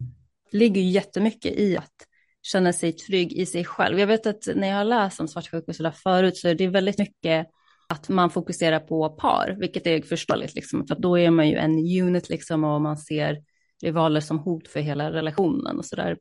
ligger 0.51 0.81
jättemycket 0.81 1.59
i 1.59 1.77
att 1.77 1.93
känna 2.41 2.73
sig 2.73 2.91
trygg 2.91 3.33
i 3.33 3.45
sig 3.45 3.65
själv. 3.65 3.99
Jag 3.99 4.07
vet 4.07 4.25
att 4.25 4.47
när 4.55 4.67
jag 4.67 4.75
har 4.75 4.85
läst 4.85 5.19
om 5.19 5.27
svartsjuka 5.27 5.73
så 5.73 5.91
förut 5.91 6.37
så 6.37 6.47
är 6.47 6.55
det 6.55 6.67
väldigt 6.67 6.97
mycket 6.97 7.47
att 7.89 8.09
man 8.09 8.29
fokuserar 8.29 8.79
på 8.79 9.09
par, 9.09 9.55
vilket 9.59 9.87
är 9.87 10.01
förståeligt, 10.01 10.55
liksom, 10.55 10.87
för 10.87 10.95
då 10.95 11.19
är 11.19 11.31
man 11.31 11.49
ju 11.49 11.55
en 11.55 11.77
unit 12.01 12.29
liksom, 12.29 12.63
och 12.63 12.81
man 12.81 12.97
ser 12.97 13.43
rivaler 13.81 14.21
som 14.21 14.39
hot 14.39 14.67
för 14.67 14.79
hela 14.79 15.11
relationen 15.11 15.77
och 15.77 15.85
så 15.85 15.95
där. 15.95 16.17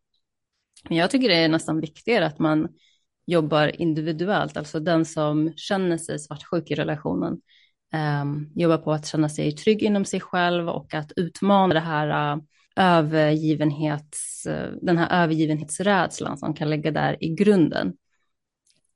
Men 0.88 0.98
jag 0.98 1.10
tycker 1.10 1.28
det 1.28 1.36
är 1.36 1.48
nästan 1.48 1.80
viktigare 1.80 2.26
att 2.26 2.38
man 2.38 2.68
jobbar 3.26 3.80
individuellt, 3.80 4.56
alltså 4.56 4.80
den 4.80 5.04
som 5.04 5.52
känner 5.56 5.98
sig 5.98 6.18
svartsjuk 6.18 6.70
i 6.70 6.74
relationen, 6.74 7.40
um, 8.22 8.52
jobbar 8.54 8.78
på 8.78 8.92
att 8.92 9.06
känna 9.06 9.28
sig 9.28 9.52
trygg 9.52 9.82
inom 9.82 10.04
sig 10.04 10.20
själv 10.20 10.68
och 10.68 10.94
att 10.94 11.12
utmana 11.16 11.74
det 11.74 11.80
här 11.80 12.34
uh, 12.36 12.42
övergivenhets, 12.76 14.46
uh, 14.46 14.72
den 14.82 14.98
här 14.98 15.22
övergivenhetsrädslan 15.22 16.38
som 16.38 16.54
kan 16.54 16.70
ligga 16.70 16.90
där 16.90 17.24
i 17.24 17.28
grunden. 17.28 17.92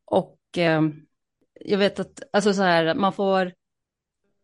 Och 0.04 0.38
uh, 0.58 0.88
jag 1.60 1.78
vet 1.78 2.00
att 2.00 2.22
alltså 2.32 2.52
så 2.54 2.62
här, 2.62 2.94
man 2.94 3.12
får 3.12 3.52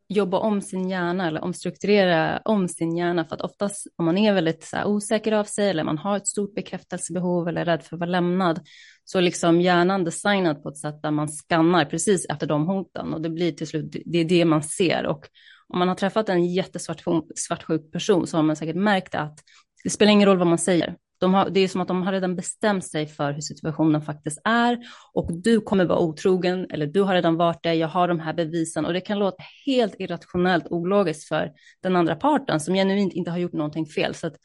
jobba 0.09 0.39
om 0.39 0.61
sin 0.61 0.89
hjärna 0.89 1.27
eller 1.27 1.45
omstrukturera 1.45 2.41
om 2.45 2.69
sin 2.69 2.97
hjärna 2.97 3.25
för 3.25 3.35
att 3.35 3.41
oftast 3.41 3.87
om 3.97 4.05
man 4.05 4.19
är 4.19 4.35
väldigt 4.35 4.65
så 4.65 4.77
här, 4.77 4.85
osäker 4.85 5.33
av 5.33 5.45
sig 5.45 5.71
eller 5.71 5.85
man 5.85 5.99
har 5.99 6.17
ett 6.17 6.27
stort 6.27 6.55
bekräftelsebehov 6.55 7.49
eller 7.49 7.61
är 7.61 7.65
rädd 7.65 7.83
för 7.83 7.97
att 7.97 8.01
vara 8.01 8.11
lämnad 8.11 8.61
så 9.05 9.21
liksom 9.21 9.61
hjärnan 9.61 10.05
designad 10.05 10.63
på 10.63 10.69
ett 10.69 10.79
sätt 10.79 11.03
där 11.03 11.11
man 11.11 11.29
skannar 11.29 11.85
precis 11.85 12.27
efter 12.27 12.47
de 12.47 12.67
hoten 12.67 13.15
och 13.15 13.21
det 13.21 13.31
blir 13.31 13.53
till 13.53 13.67
slut 13.67 13.97
det 14.07 14.19
är 14.19 14.25
det 14.25 14.45
man 14.45 14.63
ser. 14.63 15.07
Och 15.07 15.29
om 15.69 15.79
man 15.79 15.89
har 15.89 15.95
träffat 15.95 16.29
en 16.29 16.45
jättesvartsjuk 16.45 17.93
person 17.93 18.27
så 18.27 18.37
har 18.37 18.43
man 18.43 18.57
säkert 18.57 18.77
märkt 18.77 19.15
att 19.15 19.39
det 19.85 19.91
spelar 19.91 20.13
ingen 20.13 20.29
roll 20.29 20.39
vad 20.39 20.47
man 20.47 20.59
säger 20.59 20.97
de 21.19 21.35
har, 21.35 21.51
det 21.51 21.61
är 21.61 21.69
som 21.69 21.81
att 21.81 21.89
de 21.89 22.03
har 22.03 22.13
redan 22.13 22.37
bestämt 22.37 22.85
sig 22.85 23.07
för 23.07 23.33
hur 23.33 23.41
situationen 23.41 24.03
faktiskt 24.03 24.41
är 24.45 24.79
och 25.13 25.31
du 25.33 25.61
kommer 25.61 25.85
vara 25.85 25.99
otrogen 25.99 26.67
eller 26.71 26.87
du 26.87 27.03
har 27.03 27.15
redan 27.15 27.37
varit 27.37 27.63
det, 27.63 27.75
jag 27.75 27.89
har 27.89 28.09
de 28.09 28.21
här 28.21 28.33
bevisen 28.33 28.85
och 28.85 28.93
det 28.93 29.01
kan 29.01 29.19
låta 29.19 29.43
helt 29.67 29.95
irrationellt 29.99 30.67
ologiskt 30.71 31.29
för 31.29 31.53
den 31.83 31.97
andra 31.97 32.17
parten 32.17 32.61
som 32.61 32.75
genuint 32.75 33.13
inte 33.13 33.31
har 33.31 33.39
gjort 33.39 33.53
någonting 33.53 33.87
fel. 33.87 34.15
Så 34.15 34.27
att 34.27 34.37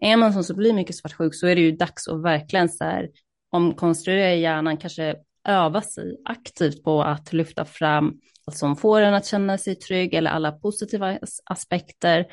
är 0.00 0.16
man 0.16 0.32
som 0.32 0.44
så 0.44 0.56
blir 0.56 0.72
mycket 0.72 0.96
svartsjuk 0.96 1.34
så 1.34 1.46
är 1.46 1.54
det 1.54 1.60
ju 1.60 1.72
dags 1.72 2.08
att 2.08 2.22
verkligen 2.22 2.68
så 2.68 2.84
här 2.84 3.08
omkonstruera 3.52 4.34
hjärnan, 4.34 4.76
kanske 4.76 5.16
öva 5.48 5.82
sig 5.82 6.16
aktivt 6.24 6.84
på 6.84 7.02
att 7.02 7.32
lyfta 7.32 7.64
fram 7.64 8.20
allt 8.50 8.56
som 8.56 8.76
får 8.76 9.00
en 9.00 9.14
att 9.14 9.26
känna 9.26 9.58
sig 9.58 9.74
trygg 9.74 10.14
eller 10.14 10.30
alla 10.30 10.52
positiva 10.52 11.18
aspekter 11.44 12.26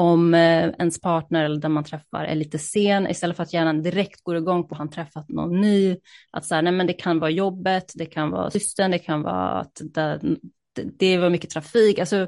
om 0.00 0.34
eh, 0.34 0.68
ens 0.78 1.00
partner 1.00 1.44
eller 1.44 1.60
den 1.60 1.72
man 1.72 1.84
träffar 1.84 2.24
är 2.24 2.34
lite 2.34 2.58
sen, 2.58 3.10
istället 3.10 3.36
för 3.36 3.42
att 3.42 3.52
hjärnan 3.52 3.82
direkt 3.82 4.24
går 4.24 4.36
igång 4.36 4.68
på 4.68 4.74
att 4.74 4.78
han 4.78 4.90
träffat 4.90 5.28
någon 5.28 5.60
ny, 5.60 5.96
att 6.30 6.44
så 6.44 6.54
här, 6.54 6.62
nej 6.62 6.72
men 6.72 6.86
det 6.86 6.92
kan 6.92 7.18
vara 7.18 7.30
jobbet, 7.30 7.92
det 7.94 8.06
kan 8.06 8.30
vara 8.30 8.50
systern, 8.50 8.90
det 8.90 8.98
kan 8.98 9.22
vara 9.22 9.50
att 9.50 9.80
det, 9.94 10.20
det 10.98 11.18
var 11.18 11.30
mycket 11.30 11.50
trafik, 11.50 11.98
alltså 11.98 12.26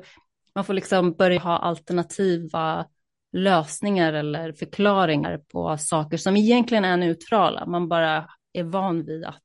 man 0.55 0.65
får 0.65 0.75
liksom 0.75 1.13
börja 1.13 1.41
ha 1.41 1.59
alternativa 1.59 2.87
lösningar 3.33 4.13
eller 4.13 4.53
förklaringar 4.53 5.39
på 5.53 5.79
saker 5.79 6.17
som 6.17 6.37
egentligen 6.37 6.85
är 6.85 6.97
neutrala, 6.97 7.67
man 7.67 7.89
bara 7.89 8.29
är 8.53 8.65
van 8.65 9.05
vid 9.05 9.25
att 9.25 9.43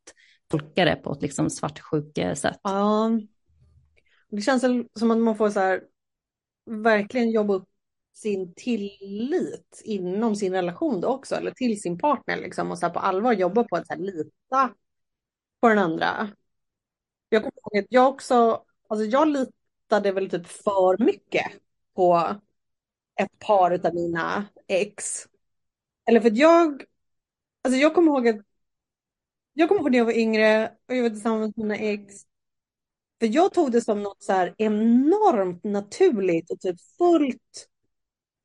tolka 0.47 0.85
det 0.85 0.95
på 0.95 1.11
ett 1.11 1.21
liksom 1.21 1.49
svartsjuke-sätt. 1.49 2.59
Eh, 2.67 2.71
ja, 2.71 3.11
det 4.29 4.41
känns 4.41 4.61
som 4.99 5.11
att 5.11 5.17
man 5.17 5.35
får 5.35 5.49
så 5.49 5.59
här 5.59 5.81
verkligen 6.65 7.31
jobba 7.31 7.53
upp 7.53 7.69
sin 8.17 8.53
tillit 8.53 9.81
inom 9.83 10.35
sin 10.35 10.53
relation 10.53 11.01
då 11.01 11.07
också, 11.07 11.35
eller 11.35 11.51
till 11.51 11.81
sin 11.81 11.97
partner 11.97 12.37
liksom, 12.37 12.71
och 12.71 12.79
så 12.79 12.89
på 12.89 12.99
allvar 12.99 13.33
jobba 13.33 13.63
på 13.63 13.75
att 13.75 13.87
så 13.87 13.93
här, 13.93 13.99
lita 13.99 14.73
på 15.61 15.69
den 15.69 15.79
andra. 15.79 16.29
Jag 17.29 17.41
kommer 17.41 17.53
ihåg 17.57 17.83
att 17.83 17.87
jag 17.89 18.07
också, 18.07 18.65
alltså 18.87 19.05
jag 19.05 19.27
litade 19.27 20.11
väl 20.11 20.29
typ 20.29 20.47
för 20.47 21.03
mycket 21.03 21.45
på 21.95 22.35
ett 23.15 23.39
par 23.39 23.87
av 23.87 23.95
mina 23.95 24.45
ex. 24.67 25.27
Eller 26.05 26.19
för 26.19 26.27
att 26.27 26.37
jag, 26.37 26.83
alltså 27.63 27.79
jag 27.79 27.95
kommer 27.95 28.11
ihåg 28.11 28.27
att 28.27 28.41
jag 29.53 29.69
kommer 29.69 29.81
ihåg 29.81 29.91
när 29.91 29.97
jag 29.97 30.05
var 30.05 30.17
yngre 30.17 30.71
och 30.87 30.95
jag 30.95 31.03
var 31.03 31.09
tillsammans 31.09 31.57
med 31.57 31.65
mina 31.65 31.77
ex. 31.77 32.13
För 33.19 33.27
jag 33.27 33.53
tog 33.53 33.71
det 33.71 33.81
som 33.81 34.03
något 34.03 34.23
så 34.23 34.33
här 34.33 34.55
enormt 34.57 35.63
naturligt 35.63 36.51
och 36.51 36.59
typ 36.59 36.75
fullt 36.97 37.67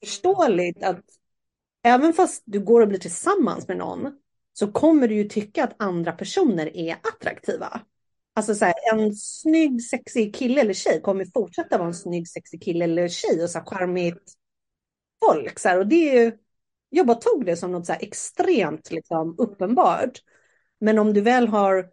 förståeligt 0.04 0.82
att 0.82 1.04
även 1.82 2.12
fast 2.12 2.42
du 2.46 2.60
går 2.60 2.80
och 2.80 2.88
blir 2.88 2.98
tillsammans 2.98 3.68
med 3.68 3.76
någon 3.76 4.12
så 4.52 4.72
kommer 4.72 5.08
du 5.08 5.14
ju 5.14 5.24
tycka 5.24 5.64
att 5.64 5.82
andra 5.82 6.12
personer 6.12 6.76
är 6.76 6.96
attraktiva. 7.02 7.80
Alltså 8.34 8.54
så 8.54 8.64
här, 8.64 8.74
en 8.92 9.14
snygg, 9.14 9.82
sexig 9.82 10.34
kille 10.34 10.60
eller 10.60 10.74
tjej 10.74 11.00
kommer 11.00 11.24
fortsätta 11.24 11.78
vara 11.78 11.88
en 11.88 11.94
snygg, 11.94 12.28
sexig 12.28 12.62
kille 12.62 12.84
eller 12.84 13.08
tjej 13.08 13.42
och 13.42 13.50
så 13.50 13.58
här 13.58 13.66
charmigt 13.66 14.32
folk. 15.24 15.58
Så 15.58 15.68
här, 15.68 15.78
och 15.78 15.86
det 15.86 16.10
är 16.10 16.24
ju, 16.24 16.38
jag 16.88 17.06
bara 17.06 17.16
tog 17.16 17.46
det 17.46 17.56
som 17.56 17.72
något 17.72 17.86
så 17.86 17.92
här 17.92 18.02
extremt 18.02 18.90
liksom, 18.90 19.34
uppenbart. 19.38 20.18
Men 20.80 20.98
om 20.98 21.12
du 21.12 21.20
väl 21.20 21.48
har 21.48 21.90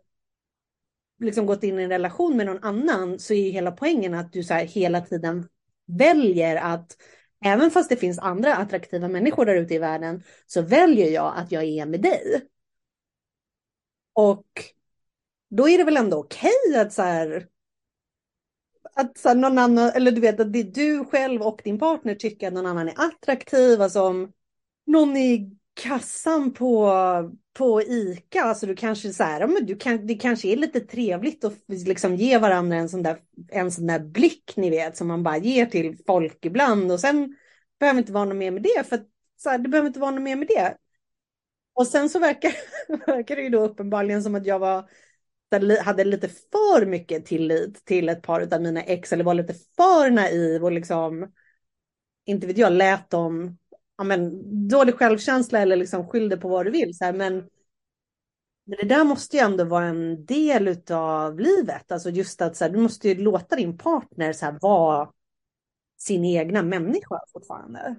liksom 1.19 1.45
gått 1.45 1.63
in 1.63 1.79
i 1.79 1.83
en 1.83 1.89
relation 1.89 2.37
med 2.37 2.45
någon 2.45 2.63
annan 2.63 3.19
så 3.19 3.33
är 3.33 3.45
ju 3.45 3.49
hela 3.49 3.71
poängen 3.71 4.13
att 4.13 4.33
du 4.33 4.43
så 4.43 4.53
här 4.53 4.65
hela 4.65 5.01
tiden 5.01 5.47
väljer 5.85 6.55
att 6.55 6.97
även 7.45 7.71
fast 7.71 7.89
det 7.89 7.95
finns 7.95 8.19
andra 8.19 8.55
attraktiva 8.55 9.07
människor 9.07 9.45
där 9.45 9.55
ute 9.55 9.73
i 9.73 9.77
världen 9.77 10.23
så 10.45 10.61
väljer 10.61 11.09
jag 11.09 11.33
att 11.37 11.51
jag 11.51 11.63
är 11.63 11.85
med 11.85 12.01
dig. 12.01 12.41
Och 14.13 14.45
då 15.49 15.69
är 15.69 15.77
det 15.77 15.83
väl 15.83 15.97
ändå 15.97 16.17
okej 16.17 16.51
okay 16.69 16.81
att 16.81 16.93
så 16.93 17.01
här 17.01 17.47
att 18.93 19.17
så 19.17 19.27
här, 19.27 19.35
någon 19.35 19.57
annan, 19.57 19.91
eller 19.95 20.11
du 20.11 20.21
vet 20.21 20.39
att 20.39 20.53
det 20.53 20.59
är 20.59 20.63
du 20.63 21.05
själv 21.05 21.41
och 21.41 21.61
din 21.63 21.79
partner 21.79 22.15
tycker 22.15 22.47
att 22.47 22.53
någon 22.53 22.65
annan 22.65 22.89
är 22.89 22.93
attraktiv, 22.97 23.81
alltså 23.81 24.01
om 24.01 24.31
någon 24.85 25.17
i 25.17 25.57
kassan 25.73 26.53
på, 26.53 26.91
på 27.59 27.81
ICA, 27.81 28.41
alltså 28.43 28.65
du 28.65 28.75
kanske 28.75 29.13
så 29.13 29.23
här, 29.23 29.47
men 29.47 29.65
du 29.65 29.75
kan, 29.75 30.07
det 30.07 30.15
kanske 30.15 30.47
är 30.47 30.55
lite 30.55 30.79
trevligt 30.79 31.43
att 31.43 31.53
liksom 31.67 32.15
ge 32.15 32.37
varandra 32.37 32.77
en 32.77 32.89
sån, 32.89 33.03
där, 33.03 33.17
en 33.47 33.71
sån 33.71 33.87
där 33.87 33.99
blick, 33.99 34.53
ni 34.55 34.69
vet, 34.69 34.97
som 34.97 35.07
man 35.07 35.23
bara 35.23 35.37
ger 35.37 35.65
till 35.65 35.97
folk 36.07 36.45
ibland 36.45 36.91
och 36.91 36.99
sen 36.99 37.35
behöver 37.79 37.99
inte 37.99 38.11
vara 38.11 38.25
något 38.25 38.37
mer 38.37 38.51
med 38.51 38.63
det, 38.63 38.83
för 38.89 38.95
att, 38.95 39.07
så 39.37 39.49
här, 39.49 39.57
det 39.57 39.69
behöver 39.69 39.87
inte 39.87 39.99
vara 39.99 40.11
något 40.11 40.21
mer 40.21 40.35
med 40.35 40.47
det. 40.47 40.77
Och 41.73 41.87
sen 41.87 42.09
så 42.09 42.19
verkar, 42.19 42.53
verkar 43.07 43.35
det 43.35 43.41
ju 43.41 43.49
då 43.49 43.63
uppenbarligen 43.63 44.23
som 44.23 44.35
att 44.35 44.45
jag 44.45 44.59
var 44.59 44.89
hade 45.83 46.03
lite 46.03 46.29
för 46.29 46.85
mycket 46.85 47.25
tillit 47.25 47.85
till 47.85 48.09
ett 48.09 48.21
par 48.21 48.53
av 48.53 48.61
mina 48.61 48.83
ex 48.83 49.13
eller 49.13 49.23
var 49.23 49.33
lite 49.33 49.53
för 49.53 50.09
naiv 50.11 50.63
och 50.63 50.71
liksom 50.71 51.31
inte 52.25 52.47
vet 52.47 52.57
jag, 52.57 52.73
lät 52.73 53.09
dem 53.09 53.57
ja, 53.99 54.03
men, 54.03 54.41
dålig 54.67 54.95
självkänsla 54.95 55.59
eller 55.59 55.75
liksom 55.75 56.07
skyllde 56.07 56.37
på 56.37 56.47
vad 56.47 56.65
du 56.65 56.71
vill. 56.71 56.97
Så 56.97 57.05
här, 57.05 57.13
men, 57.13 57.35
men 58.65 58.77
det 58.79 58.85
där 58.85 59.03
måste 59.03 59.37
ju 59.37 59.43
ändå 59.43 59.63
vara 59.63 59.85
en 59.85 60.25
del 60.25 60.77
av 60.91 61.39
livet. 61.39 61.91
Alltså 61.91 62.09
just 62.09 62.41
att 62.41 62.55
så 62.55 62.63
här, 62.63 62.71
du 62.71 62.77
måste 62.77 63.09
ju 63.09 63.15
låta 63.15 63.55
din 63.55 63.77
partner 63.77 64.33
så 64.33 64.45
här, 64.45 64.57
vara 64.61 65.09
sin 65.97 66.25
egna 66.25 66.61
människa 66.61 67.19
fortfarande. 67.33 67.95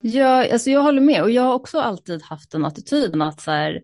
Ja, 0.00 0.52
alltså 0.52 0.70
jag 0.70 0.82
håller 0.82 1.00
med 1.00 1.22
och 1.22 1.30
jag 1.30 1.42
har 1.42 1.54
också 1.54 1.80
alltid 1.80 2.22
haft 2.22 2.50
den 2.50 2.64
attityden 2.64 3.22
att 3.22 3.40
så 3.40 3.50
här, 3.50 3.82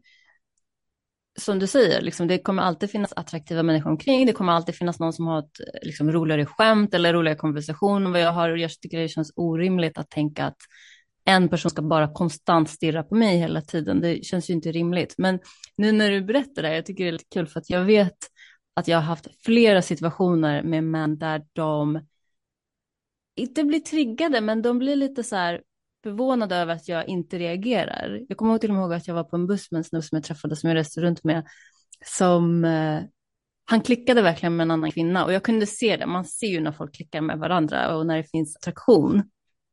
som 1.38 1.58
du 1.58 1.66
säger, 1.66 2.00
liksom, 2.00 2.26
det 2.26 2.38
kommer 2.38 2.62
alltid 2.62 2.90
finnas 2.90 3.12
attraktiva 3.16 3.62
människor 3.62 3.90
omkring. 3.90 4.26
Det 4.26 4.32
kommer 4.32 4.52
alltid 4.52 4.74
finnas 4.74 5.00
någon 5.00 5.12
som 5.12 5.26
har 5.26 5.38
ett 5.38 5.60
liksom, 5.82 6.12
roligare 6.12 6.46
skämt 6.46 6.94
eller 6.94 7.12
roligare 7.12 7.38
konversation. 7.38 8.12
Vad 8.12 8.20
jag, 8.20 8.32
har, 8.32 8.48
jag 8.48 8.70
tycker 8.70 8.98
det 8.98 9.08
känns 9.08 9.32
orimligt 9.36 9.98
att 9.98 10.10
tänka 10.10 10.46
att 10.46 10.56
en 11.28 11.48
person 11.48 11.70
ska 11.70 11.82
bara 11.82 12.12
konstant 12.12 12.70
stirra 12.70 13.02
på 13.02 13.14
mig 13.14 13.38
hela 13.38 13.60
tiden. 13.60 14.00
Det 14.00 14.24
känns 14.24 14.50
ju 14.50 14.54
inte 14.54 14.72
rimligt. 14.72 15.14
Men 15.18 15.38
nu 15.76 15.92
när 15.92 16.10
du 16.10 16.20
berättar 16.20 16.62
det, 16.62 16.74
jag 16.74 16.86
tycker 16.86 17.04
det 17.04 17.10
är 17.10 17.12
lite 17.12 17.24
kul 17.30 17.46
för 17.46 17.60
att 17.60 17.70
jag 17.70 17.84
vet 17.84 18.16
att 18.74 18.88
jag 18.88 18.96
har 18.96 19.02
haft 19.02 19.28
flera 19.44 19.82
situationer 19.82 20.62
med 20.62 20.84
män 20.84 21.18
där 21.18 21.44
de 21.52 22.00
inte 23.36 23.64
blir 23.64 23.80
triggade, 23.80 24.40
men 24.40 24.62
de 24.62 24.78
blir 24.78 24.96
lite 24.96 25.22
så 25.24 25.36
här 25.36 25.62
förvånade 26.02 26.56
över 26.56 26.74
att 26.74 26.88
jag 26.88 27.08
inte 27.08 27.38
reagerar. 27.38 28.20
Jag 28.28 28.38
kommer 28.38 28.58
till 28.58 28.70
och 28.70 28.76
med 28.76 28.82
ihåg 28.82 28.92
att 28.92 29.08
jag 29.08 29.14
var 29.14 29.24
på 29.24 29.36
en 29.36 29.46
buss 29.46 29.70
med 29.70 29.78
en 29.78 29.84
snubbe 29.84 30.02
som 30.02 30.16
jag 30.16 30.24
träffade 30.24 30.56
som 30.56 30.68
jag 30.68 30.76
reste 30.76 31.00
runt 31.00 31.24
med, 31.24 31.46
som 32.04 32.64
eh, 32.64 33.00
han 33.64 33.80
klickade 33.80 34.22
verkligen 34.22 34.56
med 34.56 34.64
en 34.64 34.70
annan 34.70 34.92
kvinna 34.92 35.24
och 35.24 35.32
jag 35.32 35.42
kunde 35.42 35.66
se 35.66 35.96
det. 35.96 36.06
Man 36.06 36.24
ser 36.24 36.46
ju 36.46 36.60
när 36.60 36.72
folk 36.72 36.94
klickar 36.94 37.20
med 37.20 37.38
varandra 37.38 37.96
och 37.96 38.06
när 38.06 38.16
det 38.16 38.30
finns 38.30 38.56
attraktion. 38.56 39.22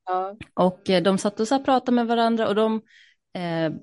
Ja. 0.05 0.35
Och 0.53 0.89
eh, 0.89 1.03
de 1.03 1.17
satt 1.17 1.39
och 1.39 1.47
så 1.47 1.59
pratade 1.59 1.95
med 1.95 2.07
varandra 2.07 2.47
och 2.47 2.55
de 2.55 2.81
eh, 3.33 3.73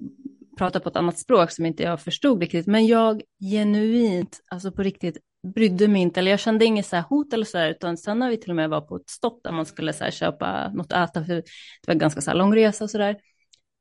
pratade 0.59 0.83
på 0.83 0.89
ett 0.89 0.97
annat 0.97 1.19
språk 1.19 1.51
som 1.51 1.67
inte 1.67 1.83
jag 1.83 2.01
förstod 2.01 2.41
riktigt. 2.41 2.67
Men 2.67 2.87
jag 2.87 3.23
genuint, 3.41 4.41
alltså 4.51 4.73
på 4.73 4.83
riktigt, 4.83 5.19
brydde 5.55 5.89
mig 5.89 6.03
inte, 6.03 6.21
eller 6.21 6.31
jag 6.31 6.41
kände 6.41 6.65
inget 6.65 6.87
så 6.87 6.97
här 6.97 7.03
hot 7.03 7.33
eller 7.33 7.45
så 7.45 7.59
här, 7.59 7.71
utan 7.71 7.97
sen 7.97 8.19
när 8.19 8.31
vi 8.31 8.37
till 8.37 8.51
och 8.51 8.57
med 8.57 8.71
var 8.71 8.81
på 8.81 8.97
ett 8.97 9.11
stopp 9.11 9.41
där 9.45 9.53
man 9.53 9.67
skulle 9.67 9.93
så 9.93 10.05
här 10.05 10.11
köpa 10.11 10.69
något 10.69 10.93
att 10.93 11.11
äta, 11.11 11.25
för 11.25 11.35
det 11.35 11.45
var 11.87 11.95
ganska 11.95 12.21
så 12.21 12.31
här 12.31 12.39
lång 12.39 12.57
resa 12.57 12.85
och 12.85 12.91
så 12.91 12.99
där. 12.99 13.17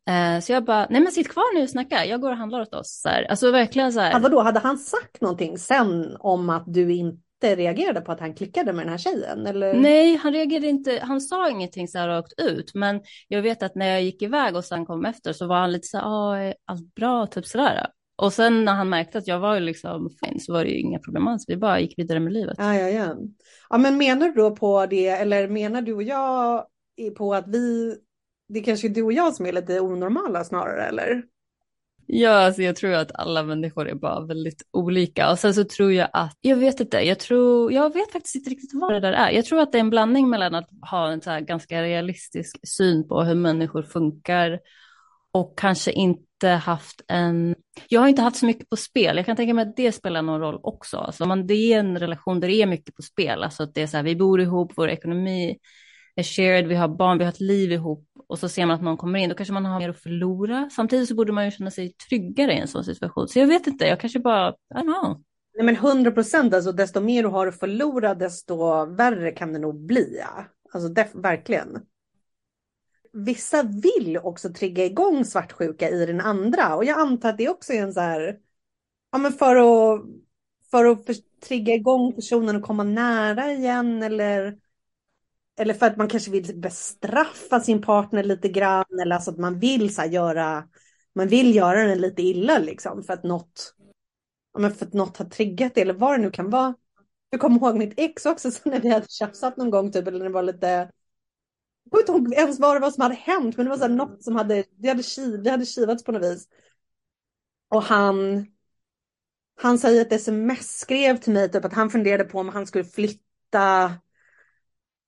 Eh, 0.10 0.41
så 0.41 0.51
jag 0.51 0.65
bara, 0.65 0.88
nej 0.89 1.01
men 1.01 1.12
sitt 1.12 1.30
kvar 1.30 1.56
nu 1.56 1.63
och 1.63 1.69
snacka, 1.69 2.06
jag 2.06 2.21
går 2.21 2.32
och 2.32 2.38
handlar 2.38 2.62
åt 2.62 2.73
oss. 2.73 3.01
Så 3.01 3.10
här. 3.10 3.23
Alltså 3.23 3.51
verkligen 3.51 3.93
så 3.93 3.99
här. 3.99 4.12
Ja, 4.12 4.19
vadå, 4.19 4.41
hade 4.41 4.60
han 4.60 4.77
sagt 4.77 5.21
någonting 5.21 5.58
sen 5.58 6.15
om 6.19 6.49
att 6.49 6.63
du 6.67 6.93
inte 6.93 7.21
reagerade 7.43 8.01
på 8.01 8.12
att 8.12 8.19
han 8.19 8.34
klickade 8.34 8.73
med 8.73 8.86
den 8.86 8.91
här 8.91 8.97
tjejen? 8.97 9.45
Eller? 9.47 9.73
Nej, 9.73 10.15
han 10.15 10.34
reagerade 10.34 10.67
inte. 10.67 10.99
Han 11.01 11.21
sa 11.21 11.49
ingenting 11.49 11.88
så 11.88 11.97
här 11.97 12.08
rakt 12.08 12.34
ut. 12.41 12.73
Men 12.73 13.01
jag 13.27 13.41
vet 13.41 13.63
att 13.63 13.75
när 13.75 13.88
jag 13.88 14.04
gick 14.04 14.21
iväg 14.21 14.56
och 14.56 14.65
sen 14.65 14.86
kom 14.86 15.06
efter 15.06 15.34
så 15.34 15.47
var 15.47 15.60
han 15.60 15.71
lite 15.71 15.88
så 15.88 15.97
här, 15.97 16.06
ah, 16.06 16.38
är 16.38 16.56
allt 16.65 16.95
bra? 16.95 17.27
Typ 17.27 17.45
sådär. 17.45 17.88
Och 18.15 18.34
sen 18.34 18.65
när 18.65 18.73
han 18.73 18.89
märkte 18.89 19.17
att 19.17 19.27
jag 19.27 19.39
var 19.39 19.60
liksom 19.60 20.10
fin 20.25 20.39
så 20.39 20.54
var 20.54 20.63
det 20.63 20.69
ju 20.69 20.80
inga 20.80 20.99
problem 20.99 21.27
alls. 21.27 21.45
Vi 21.47 21.58
bara 21.58 21.80
gick 21.80 21.99
vidare 21.99 22.19
med 22.19 22.34
livet. 22.34 22.56
Ja, 22.58 22.75
ja, 22.75 22.89
ja. 22.89 23.15
ja, 23.69 23.77
men 23.77 23.97
menar 23.97 24.27
du 24.27 24.34
då 24.34 24.56
på 24.56 24.86
det, 24.86 25.08
eller 25.08 25.47
menar 25.47 25.82
du 25.82 25.93
och 25.93 26.04
jag 26.04 26.65
på 27.17 27.34
att 27.34 27.47
vi, 27.47 27.95
det 28.49 28.60
är 28.60 28.63
kanske 28.63 28.88
är 28.88 28.89
du 28.89 29.04
och 29.04 29.13
jag 29.13 29.34
som 29.34 29.45
är 29.45 29.51
lite 29.51 29.80
onormala 29.80 30.43
snarare, 30.43 30.84
eller? 30.86 31.23
Ja, 32.13 32.45
alltså 32.45 32.62
jag 32.62 32.76
tror 32.76 32.93
att 32.93 33.12
alla 33.15 33.43
människor 33.43 33.89
är 33.89 33.95
bara 33.95 34.26
väldigt 34.26 34.63
olika. 34.71 35.32
Och 35.32 35.39
sen 35.39 35.54
så 35.54 35.63
tror 35.63 35.93
jag 35.93 36.10
att, 36.13 36.38
jag 36.41 36.58
vet 36.58 36.80
inte, 36.80 36.97
jag 36.97 37.19
tror, 37.19 37.74
jag 37.74 37.93
vet 37.93 38.12
faktiskt 38.12 38.36
inte 38.36 38.50
riktigt 38.50 38.69
vad 38.74 38.93
det 38.93 39.00
där 39.00 39.13
är. 39.13 39.32
Jag 39.32 39.45
tror 39.45 39.60
att 39.60 39.71
det 39.71 39.78
är 39.78 39.80
en 39.80 39.89
blandning 39.89 40.30
mellan 40.30 40.56
att 40.56 40.69
ha 40.91 41.12
en 41.12 41.21
så 41.21 41.30
här 41.30 41.39
ganska 41.41 41.82
realistisk 41.82 42.67
syn 42.67 43.08
på 43.08 43.24
hur 43.24 43.36
människor 43.36 43.84
funkar 43.84 44.60
och 45.32 45.58
kanske 45.58 45.91
inte 45.91 46.47
haft 46.47 47.02
en, 47.08 47.56
jag 47.88 48.02
har 48.02 48.08
inte 48.08 48.21
haft 48.21 48.38
så 48.38 48.45
mycket 48.45 48.69
på 48.69 48.76
spel. 48.76 49.17
Jag 49.17 49.26
kan 49.26 49.36
tänka 49.36 49.54
mig 49.54 49.67
att 49.67 49.78
det 49.78 49.91
spelar 49.91 50.21
någon 50.21 50.41
roll 50.41 50.60
också. 50.63 50.97
Alltså 50.97 51.26
man, 51.26 51.47
det 51.47 51.74
är 51.74 51.80
en 51.80 52.00
relation 52.00 52.39
där 52.39 52.47
det 52.47 52.62
är 52.62 52.65
mycket 52.67 52.95
på 52.95 53.02
spel. 53.02 53.43
Alltså 53.43 53.63
att 53.63 53.74
det 53.74 53.82
är 53.82 53.88
så 53.88 53.97
här, 53.97 54.04
vi 54.04 54.15
bor 54.15 54.41
ihop, 54.41 54.74
vår 54.76 54.89
ekonomi 54.89 55.58
är 56.15 56.24
shared, 56.24 56.67
vi 56.67 56.76
har 56.76 56.88
barn, 56.88 57.17
vi 57.17 57.24
har 57.24 57.32
ett 57.32 57.39
liv 57.39 57.71
ihop 57.71 58.08
och 58.32 58.39
så 58.39 58.50
ser 58.50 58.65
man 58.65 58.76
att 58.76 58.82
någon 58.82 58.98
kommer 58.98 59.20
in, 59.20 59.30
då 59.30 59.36
kanske 59.36 59.54
man 59.54 59.65
har 59.65 59.80
mer 59.80 59.89
att 59.89 60.00
förlora. 60.00 60.70
Samtidigt 60.72 61.08
så 61.08 61.15
borde 61.15 61.32
man 61.32 61.46
ju 61.46 61.52
känna 61.52 61.72
sig 61.72 61.94
tryggare 61.94 62.54
i 62.54 62.58
en 62.58 62.67
sån 62.67 62.84
situation. 62.84 63.28
Så 63.28 63.39
jag 63.39 63.48
vet 63.48 63.67
inte, 63.67 63.86
jag 63.86 64.00
kanske 64.00 64.20
bara, 64.20 64.50
I 64.50 64.54
don't 64.74 64.82
know. 64.82 65.22
Nej 65.56 65.65
men 65.65 65.76
100 65.76 66.12
procent, 66.12 66.54
alltså 66.54 66.72
desto 66.72 67.02
mer 67.02 67.24
du 67.24 67.30
har 67.30 67.48
att 67.48 67.60
förlora, 67.60 68.15
desto 68.15 68.86
värre 68.86 69.32
kan 69.32 69.54
det 69.54 69.60
nog 69.60 69.86
bli. 69.86 70.17
Ja. 70.20 70.46
Alltså 70.74 70.94
verkligen. 71.13 71.86
Vissa 73.13 73.63
vill 73.63 74.17
också 74.24 74.54
trigga 74.54 74.86
igång 74.86 75.26
svartsjuka 75.26 75.89
i 75.89 76.06
den 76.06 76.22
andra 76.22 76.76
och 76.76 76.86
jag 76.86 77.00
antar 77.00 77.30
att 77.30 77.38
det 77.38 77.50
också 77.50 77.74
är 77.74 77.82
en 77.82 77.94
så 77.94 78.00
här, 78.00 78.38
ja 79.12 79.17
men 79.17 79.34
för 79.34 79.56
att, 79.56 80.02
för 80.72 80.86
att 80.86 81.06
för, 81.06 81.15
trigga 81.48 81.74
igång 81.74 82.13
personen 82.13 82.56
och 82.56 82.63
komma 82.63 82.84
nära 82.84 83.52
igen 83.52 84.04
eller 84.04 84.58
eller 85.62 85.74
för 85.74 85.86
att 85.86 85.97
man 85.97 86.08
kanske 86.08 86.32
vill 86.32 86.60
bestraffa 86.60 87.60
sin 87.60 87.82
partner 87.82 88.24
lite 88.24 88.50
grann 88.50 89.00
eller 89.02 89.15
alltså 89.15 89.32
att 89.32 89.38
man 89.38 89.60
vill 89.60 89.95
så 89.95 90.04
göra, 90.06 90.67
man 91.15 91.28
vill 91.28 91.56
göra 91.56 91.84
den 91.84 92.02
lite 92.02 92.21
illa 92.21 92.58
liksom 92.58 93.04
för 93.04 93.13
att 93.13 93.24
något, 93.24 93.76
ja, 94.54 94.60
men 94.60 94.74
för 94.74 94.86
att 94.86 94.93
något 94.93 95.17
har 95.17 95.26
triggat 95.26 95.76
det 95.76 95.82
eller 95.82 95.93
vad 95.93 96.19
det 96.19 96.21
nu 96.24 96.32
kan 96.32 96.50
vara. 96.50 96.76
Jag 97.30 97.41
kommer 97.41 97.56
ihåg 97.56 97.78
mitt 97.78 97.93
ex 97.97 98.26
också, 98.26 98.52
så 98.52 98.69
när 98.69 98.80
vi 98.80 98.89
hade 98.89 99.06
tjafsat 99.10 99.58
någon 99.58 99.69
gång 99.69 99.91
typ, 99.91 100.08
eller 100.08 100.17
när 100.17 100.26
det 100.26 100.34
var 100.34 100.43
lite, 100.43 100.67
jag 101.84 101.91
kommer 101.91 102.02
inte 102.02 102.12
ihåg 102.12 102.34
ens 102.34 102.60
vad 102.60 102.76
det 102.76 102.80
var 102.80 102.91
som 102.91 103.02
hade 103.02 103.15
hänt, 103.15 103.58
men 103.58 103.65
det 103.65 103.69
var 103.69 103.78
så 103.78 103.84
här 103.84 103.89
något 103.89 104.24
som 104.24 104.36
hade, 104.36 104.63
Vi 104.78 104.89
hade, 104.89 105.04
kiv, 105.04 105.47
hade 105.47 105.65
kivats 105.65 106.04
på 106.04 106.12
något 106.12 106.24
vis. 106.24 106.47
Och 107.69 107.84
han, 107.84 108.45
han 109.62 109.80
säger 109.80 110.02
ett 110.02 110.13
sms 110.13 110.80
skrev 110.80 111.17
till 111.17 111.34
mig 111.34 111.52
typ 111.52 111.65
att 111.65 111.74
han 111.74 111.89
funderade 111.89 112.24
på 112.24 112.39
om 112.39 112.50
han 112.50 112.67
skulle 112.67 112.84
flytta 112.84 113.91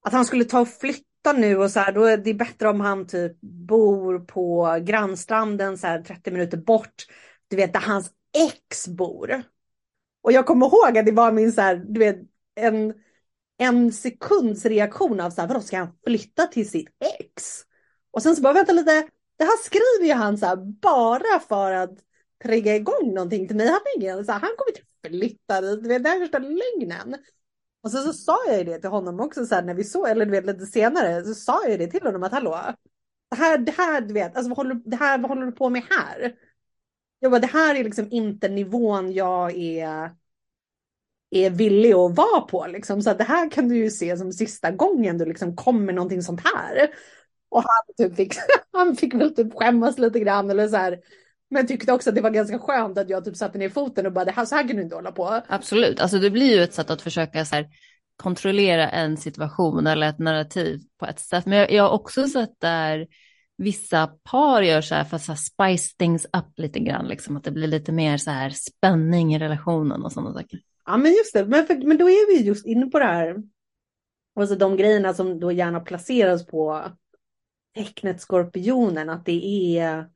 att 0.04 0.14
han 0.14 0.26
skulle 0.26 0.46
ta 0.46 0.60
och 0.60 0.70
flytta 0.70 1.34
nu 1.34 1.58
och 1.58 1.72
så 1.72 1.80
här, 1.80 1.92
då 1.92 2.04
är 2.04 2.18
det 2.18 2.34
bättre 2.34 2.70
om 2.70 2.80
han 2.80 3.08
typ 3.08 3.42
bor 3.42 4.20
på 4.20 4.78
grannstranden 4.84 5.78
så 5.78 5.88
här 5.88 6.02
30 6.02 6.32
minuter 6.32 6.58
bort. 6.58 7.06
Du 7.48 7.56
vet 7.56 7.74
där 7.74 7.80
hans 7.80 8.12
ex 8.38 8.88
bor. 8.88 9.44
Och 10.24 10.32
jag 10.32 10.46
kommer 10.46 10.66
ihåg 10.66 10.98
att 10.98 11.06
det 11.06 11.12
var 11.12 11.32
min 11.32 11.52
så 11.52 11.62
här, 11.62 11.76
du 11.76 12.00
vet, 12.00 12.18
en, 12.56 12.94
en 13.58 13.92
sekunds 13.92 14.66
reaktion 14.66 15.20
av 15.20 15.30
så 15.30 15.42
här, 15.42 15.48
vadå 15.48 15.62
ska 15.62 15.78
han 15.78 15.98
flytta 16.08 16.48
till 16.48 16.70
sitt 16.70 16.90
ex? 17.20 17.62
Och 18.12 18.24
sen 18.24 18.36
så 18.36 18.42
bara, 18.42 18.54
vänta 18.54 18.72
lite, 18.72 19.08
det 19.38 19.44
här 19.44 19.64
skriver 19.64 20.08
ju 20.08 20.14
han 20.14 20.38
så 20.38 20.46
här 20.46 20.56
bara 20.82 21.40
för 21.40 21.72
att 21.72 21.98
trigga 22.44 22.76
igång 22.76 23.14
någonting 23.14 23.48
till 23.48 23.58
mig. 23.58 23.68
Han, 23.68 23.80
ingen, 23.98 24.26
så 24.26 24.32
här, 24.32 24.40
han 24.40 24.52
kommer 24.58 24.70
inte 24.70 24.82
flytta 25.08 25.62
dit, 25.62 26.04
det 26.04 26.10
är 26.10 26.20
första 26.20 26.40
lögnen. 26.40 27.16
Och 27.84 27.92
så, 27.92 27.98
så 27.98 28.14
sa 28.14 28.38
jag 28.48 28.66
det 28.66 28.80
till 28.80 28.90
honom 28.90 29.20
också 29.20 29.46
så 29.46 29.56
här, 29.56 29.64
när 29.64 29.74
vi 29.74 29.84
såg, 29.84 30.10
eller 30.10 30.26
du 30.26 30.32
vet 30.32 30.46
lite 30.46 30.66
senare, 30.66 31.24
så 31.24 31.34
sa 31.34 31.68
jag 31.68 31.80
det 31.80 31.88
till 31.88 32.04
honom 32.04 32.24
att 32.24 32.32
hallå, 32.32 32.76
det 33.32 33.36
här, 33.36 33.58
det 33.58 33.72
här, 33.72 34.02
du 34.02 34.14
vet, 34.14 34.36
alltså 34.36 34.50
vad 34.50 34.58
håller, 34.58 34.76
det 34.86 34.96
här, 34.96 35.18
vad 35.18 35.30
håller 35.30 35.46
du 35.46 35.52
på 35.52 35.70
med 35.70 35.84
här? 35.90 36.36
Jag 37.20 37.32
bara, 37.32 37.40
det 37.40 37.48
här 37.48 37.76
är 37.76 37.84
liksom 37.84 38.08
inte 38.12 38.50
nivån 38.50 39.12
jag 39.14 39.58
är 39.58 40.12
är 41.34 41.50
villig 41.50 41.94
att 41.94 42.16
vara 42.18 42.42
på. 42.42 42.68
Liksom. 42.68 43.02
Så 43.02 43.10
att 43.10 43.18
det 43.18 43.24
här 43.24 43.52
kan 43.52 43.70
du 43.70 43.78
ju 43.78 43.90
se 43.90 44.18
som 44.18 44.32
sista 44.32 44.72
gången 44.72 45.18
du 45.18 45.26
liksom 45.26 45.56
kommer 45.56 45.94
någonting 45.94 46.22
sånt 46.22 46.42
här. 46.44 46.90
Och 47.50 47.62
han, 47.62 47.96
typ 47.98 48.16
fick, 48.16 48.34
han 48.72 48.96
fick 48.96 49.14
väl 49.14 49.36
typ 49.36 49.54
skämmas 49.54 50.00
lite 50.00 50.20
grann 50.20 50.50
eller 50.50 50.68
så 50.68 50.78
här. 50.78 51.00
Men 51.54 51.68
tyckte 51.68 51.94
också 51.94 52.10
att 52.10 52.16
det 52.16 52.22
var 52.22 52.30
ganska 52.30 52.60
skönt 52.60 52.98
att 52.98 53.10
jag 53.10 53.26
typ 53.26 53.36
satte 53.36 53.58
ner 53.58 53.70
foten 53.70 54.06
och 54.06 54.12
bara 54.12 54.26
det 54.26 54.32
här, 54.32 54.46
så 54.46 54.56
här 54.56 54.68
kan 54.68 54.78
du 54.78 54.84
inte 54.84 54.96
hålla 54.96 55.12
på. 55.12 55.42
Absolut, 55.48 56.00
alltså 56.00 56.20
det 56.20 56.30
blir 56.30 56.56
ju 56.56 56.64
ett 56.64 56.74
sätt 56.74 56.90
att 56.90 57.02
försöka 57.02 57.46
så 57.46 57.56
här, 57.56 57.68
kontrollera 58.16 58.90
en 58.90 59.18
situation 59.18 59.88
eller 59.88 60.08
ett 60.10 60.20
narrativ 60.20 60.80
på 61.00 61.06
ett 61.06 61.20
sätt. 61.20 61.46
Men 61.46 61.58
jag, 61.58 61.72
jag 61.72 61.84
har 61.84 61.90
också 61.90 62.28
sett 62.28 62.60
där 62.60 63.08
vissa 63.58 64.08
par 64.08 64.62
gör 64.62 64.82
så 64.82 64.96
här 64.96 65.04
för 65.04 65.16
att 65.16 65.24
så 65.24 65.32
här 65.32 65.40
spice 65.40 65.98
things 65.98 66.26
up 66.26 66.60
lite 66.60 66.80
grann, 66.80 67.08
liksom 67.08 67.38
att 67.38 67.44
det 67.44 67.52
blir 67.52 67.68
lite 67.68 67.92
mer 67.92 68.18
så 68.18 68.32
här 68.32 68.50
spänning 68.50 69.36
i 69.36 69.40
relationen 69.40 70.04
och 70.04 70.12
sådana 70.12 70.34
saker. 70.34 70.60
Ja 70.86 70.98
men 70.98 71.12
just 71.12 71.34
det, 71.34 71.46
men, 71.46 71.68
för, 71.68 71.88
men 71.88 71.98
då 71.98 72.10
är 72.10 72.38
vi 72.38 72.44
just 72.44 72.66
inne 72.66 72.86
på 72.86 73.00
det 73.00 73.06
här. 73.06 73.36
Alltså 74.36 74.56
de 74.56 74.78
grejerna 74.78 75.14
som 75.14 75.40
då 75.40 75.52
gärna 75.52 75.80
placeras 75.80 76.46
på 76.46 76.84
tecknet 77.76 78.22
skorpionen, 78.22 79.10
att 79.10 79.26
det 79.26 79.78
är 79.78 80.13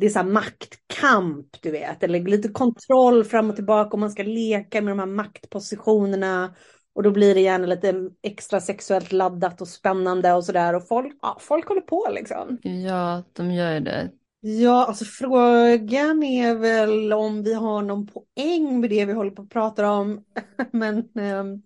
det 0.00 0.06
är 0.06 0.10
så 0.10 0.22
maktkamp, 0.22 1.46
du 1.62 1.70
vet, 1.70 2.02
eller 2.02 2.20
lite 2.20 2.48
kontroll 2.48 3.24
fram 3.24 3.50
och 3.50 3.56
tillbaka 3.56 3.90
och 3.90 3.98
man 3.98 4.10
ska 4.10 4.22
leka 4.22 4.82
med 4.82 4.92
de 4.92 4.98
här 4.98 5.06
maktpositionerna 5.06 6.54
och 6.94 7.02
då 7.02 7.10
blir 7.10 7.34
det 7.34 7.40
gärna 7.40 7.66
lite 7.66 8.10
extra 8.22 8.60
sexuellt 8.60 9.12
laddat 9.12 9.60
och 9.60 9.68
spännande 9.68 10.32
och 10.32 10.44
sådär 10.44 10.74
och 10.74 10.88
folk, 10.88 11.18
ja, 11.22 11.36
folk 11.40 11.68
håller 11.68 11.80
på 11.80 12.08
liksom. 12.14 12.58
Ja, 12.62 13.22
de 13.32 13.50
gör 13.50 13.80
det. 13.80 14.10
Ja, 14.40 14.86
alltså 14.86 15.04
frågan 15.04 16.22
är 16.22 16.54
väl 16.54 17.12
om 17.12 17.42
vi 17.42 17.54
har 17.54 17.82
någon 17.82 18.06
poäng 18.06 18.80
med 18.80 18.90
det 18.90 19.04
vi 19.04 19.12
håller 19.12 19.30
på 19.30 19.42
att 19.42 19.50
prata 19.50 19.90
om. 19.90 20.24
Men, 20.70 20.96
um, 21.14 21.62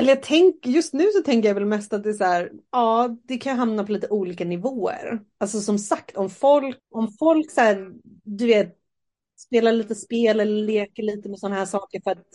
eller 0.00 0.08
jag 0.08 0.22
tänker, 0.22 0.70
just 0.70 0.92
nu 0.92 1.06
så 1.06 1.22
tänker 1.22 1.48
jag 1.48 1.54
väl 1.54 1.66
mest 1.66 1.92
att 1.92 2.02
det 2.02 2.08
är 2.08 2.14
så 2.14 2.24
här, 2.24 2.52
ja, 2.70 3.16
det 3.24 3.38
kan 3.38 3.58
hamna 3.58 3.84
på 3.84 3.92
lite 3.92 4.08
olika 4.08 4.44
nivåer. 4.44 5.20
Alltså 5.38 5.60
som 5.60 5.78
sagt, 5.78 6.16
om 6.16 6.30
folk, 6.30 6.78
om 6.90 7.12
folk 7.18 7.50
så 7.50 7.60
här, 7.60 7.92
du 8.24 8.46
vet, 8.46 8.76
spelar 9.38 9.72
lite 9.72 9.94
spel 9.94 10.40
eller 10.40 10.62
leker 10.62 11.02
lite 11.02 11.28
med 11.28 11.38
sådana 11.38 11.56
här 11.56 11.66
saker 11.66 12.00
för 12.04 12.10
att 12.10 12.26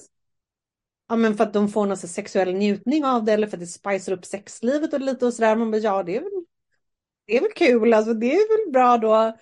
Ja 1.08 1.16
men 1.16 1.38
för 1.38 1.44
att 1.44 1.54
de 1.54 1.70
får 1.70 1.86
någon 1.86 1.98
sexuell 1.98 2.54
njutning 2.54 3.06
av 3.06 3.26
det 3.26 3.34
eller 3.34 3.48
för 3.48 3.58
att 3.58 3.62
det 3.62 3.68
spicar 3.68 4.12
upp 4.12 4.26
sexlivet 4.26 4.94
och 4.94 5.02
lite 5.02 5.26
och 5.26 5.34
sådär. 5.34 5.56
Man 5.56 5.72
bara 5.72 5.78
ja 5.78 6.04
det 6.04 6.18
är 6.18 6.22
väl, 6.22 6.46
det 7.28 7.38
är 7.38 7.42
väl 7.42 7.52
kul, 7.56 7.94
alltså 7.94 8.14
det 8.14 8.36
är 8.36 8.66
väl 8.66 8.72
bra 8.72 8.98
då. 8.98 9.38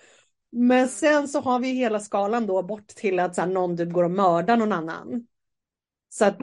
Men 0.52 0.88
sen 0.88 1.28
så 1.28 1.40
har 1.40 1.58
vi 1.58 1.68
hela 1.68 2.00
skalan 2.00 2.46
då 2.46 2.62
bort 2.62 2.88
till 2.88 3.18
att 3.18 3.34
så 3.34 3.40
här, 3.40 3.48
någon 3.48 3.76
typ 3.76 3.92
går 3.92 4.04
och 4.04 4.10
mördar 4.10 4.56
någon 4.56 4.72
annan. 4.72 5.26
Så 6.08 6.24
att 6.24 6.38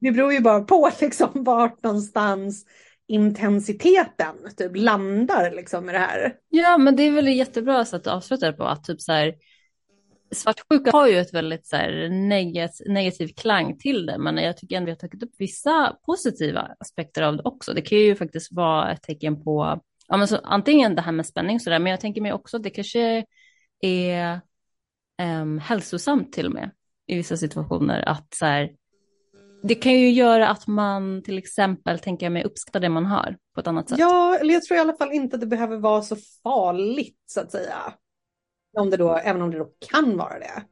det 0.00 0.12
beror 0.12 0.32
ju 0.32 0.40
bara 0.40 0.60
på 0.60 0.90
liksom 1.00 1.30
vart 1.34 1.82
någonstans 1.82 2.64
intensiteten 3.06 4.34
typ 4.56 4.76
landar 4.76 5.50
liksom 5.50 5.84
med 5.84 5.94
det 5.94 5.98
här. 5.98 6.34
Ja, 6.48 6.78
men 6.78 6.96
det 6.96 7.02
är 7.02 7.12
väl 7.12 7.28
jättebra 7.28 7.84
sätt 7.84 8.06
att 8.06 8.14
avsluta 8.14 8.46
det 8.46 8.52
på 8.52 8.64
att 8.64 8.84
typ 8.84 9.00
så 9.00 9.12
här 9.12 9.34
svartsjuka 10.30 10.90
har 10.90 11.06
ju 11.06 11.18
ett 11.18 11.34
väldigt 11.34 11.66
så 11.66 11.76
här, 11.76 12.08
negativ, 12.08 12.86
negativ 12.92 13.28
klang 13.36 13.78
till 13.78 14.06
det, 14.06 14.18
men 14.18 14.36
jag 14.36 14.56
tycker 14.56 14.76
ändå 14.76 14.84
vi 14.84 14.90
har 14.90 14.96
tagit 14.96 15.22
upp 15.22 15.34
vissa 15.38 15.96
positiva 16.06 16.70
aspekter 16.80 17.22
av 17.22 17.36
det 17.36 17.42
också. 17.42 17.74
Det 17.74 17.82
kan 17.82 17.98
ju 17.98 18.16
faktiskt 18.16 18.52
vara 18.52 18.92
ett 18.92 19.02
tecken 19.02 19.44
på, 19.44 19.80
ja, 20.08 20.16
men 20.16 20.28
så, 20.28 20.36
antingen 20.36 20.94
det 20.94 21.02
här 21.02 21.12
med 21.12 21.26
spänning 21.26 21.60
sådär, 21.60 21.78
men 21.78 21.90
jag 21.90 22.00
tänker 22.00 22.20
mig 22.20 22.32
också 22.32 22.56
att 22.56 22.62
det 22.62 22.70
kanske 22.70 23.24
är 23.80 24.40
um, 25.22 25.58
hälsosamt 25.58 26.32
till 26.32 26.46
och 26.46 26.52
med 26.52 26.70
i 27.06 27.16
vissa 27.16 27.36
situationer 27.36 28.08
att 28.08 28.34
så 28.34 28.46
här, 28.46 28.70
det 29.62 29.74
kan 29.74 29.92
ju 29.92 30.10
göra 30.10 30.48
att 30.48 30.66
man 30.66 31.22
till 31.22 31.38
exempel, 31.38 31.98
tänker 31.98 32.30
mig, 32.30 32.44
uppskattar 32.44 32.80
det 32.80 32.88
man 32.88 33.06
har 33.06 33.36
på 33.54 33.60
ett 33.60 33.66
annat 33.66 33.88
sätt. 33.88 33.98
Ja, 33.98 34.38
eller 34.40 34.54
jag 34.54 34.62
tror 34.62 34.76
i 34.78 34.80
alla 34.80 34.96
fall 34.96 35.12
inte 35.12 35.36
att 35.36 35.40
det 35.40 35.46
behöver 35.46 35.76
vara 35.76 36.02
så 36.02 36.16
farligt 36.42 37.22
så 37.26 37.40
att 37.40 37.52
säga. 37.52 37.76
Om 38.78 38.90
det 38.90 38.96
då, 38.96 39.14
även 39.14 39.42
om 39.42 39.50
det 39.50 39.58
då 39.58 39.68
kan 39.92 40.16
vara 40.16 40.38
det. 40.38 40.62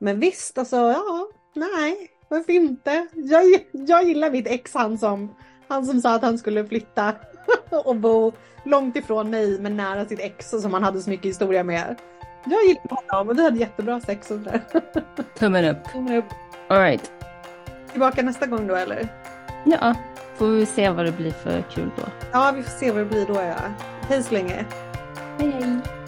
Men 0.00 0.20
visst, 0.20 0.58
alltså 0.58 0.76
ja, 0.76 1.28
nej, 1.54 2.10
varför 2.28 2.52
inte? 2.52 3.06
Jag, 3.14 3.44
jag 3.72 4.04
gillar 4.04 4.30
mitt 4.30 4.46
ex, 4.46 4.74
han 4.74 4.98
som, 4.98 5.34
han 5.68 5.86
som 5.86 6.00
sa 6.00 6.14
att 6.14 6.22
han 6.22 6.38
skulle 6.38 6.66
flytta 6.66 7.14
och 7.84 7.96
bo 7.96 8.32
långt 8.64 8.96
ifrån 8.96 9.30
mig 9.30 9.60
men 9.60 9.76
nära 9.76 10.06
sitt 10.06 10.20
ex 10.20 10.50
som 10.50 10.72
han 10.72 10.82
hade 10.82 11.00
så 11.00 11.10
mycket 11.10 11.26
historia 11.26 11.64
med. 11.64 11.96
Jag 12.44 12.64
gillar 12.64 13.08
honom 13.08 13.28
och 13.28 13.38
vi 13.38 13.42
hade 13.42 13.58
jättebra 13.58 14.00
sex 14.00 14.30
och 14.30 14.38
sådär. 14.38 14.60
Tummen 15.38 15.64
upp. 15.64 15.92
Tummen 15.92 16.16
upp. 16.16 16.24
All 16.68 16.78
right. 16.78 17.19
Tillbaka 17.92 18.22
nästa 18.22 18.46
gång 18.46 18.66
då 18.66 18.74
eller? 18.74 19.08
Ja, 19.64 19.94
får 20.36 20.46
vi 20.46 20.66
se 20.66 20.90
vad 20.90 21.04
det 21.04 21.12
blir 21.12 21.32
för 21.32 21.62
kul 21.70 21.90
då. 21.96 22.02
Ja, 22.32 22.52
vi 22.56 22.62
får 22.62 22.70
se 22.70 22.90
vad 22.90 23.00
det 23.00 23.06
blir 23.06 23.26
då 23.26 23.34
ja. 23.34 23.56
Hej 24.08 24.22
så 24.22 24.34
länge. 24.34 24.64
Hej 25.38 25.50
hej. 25.50 25.99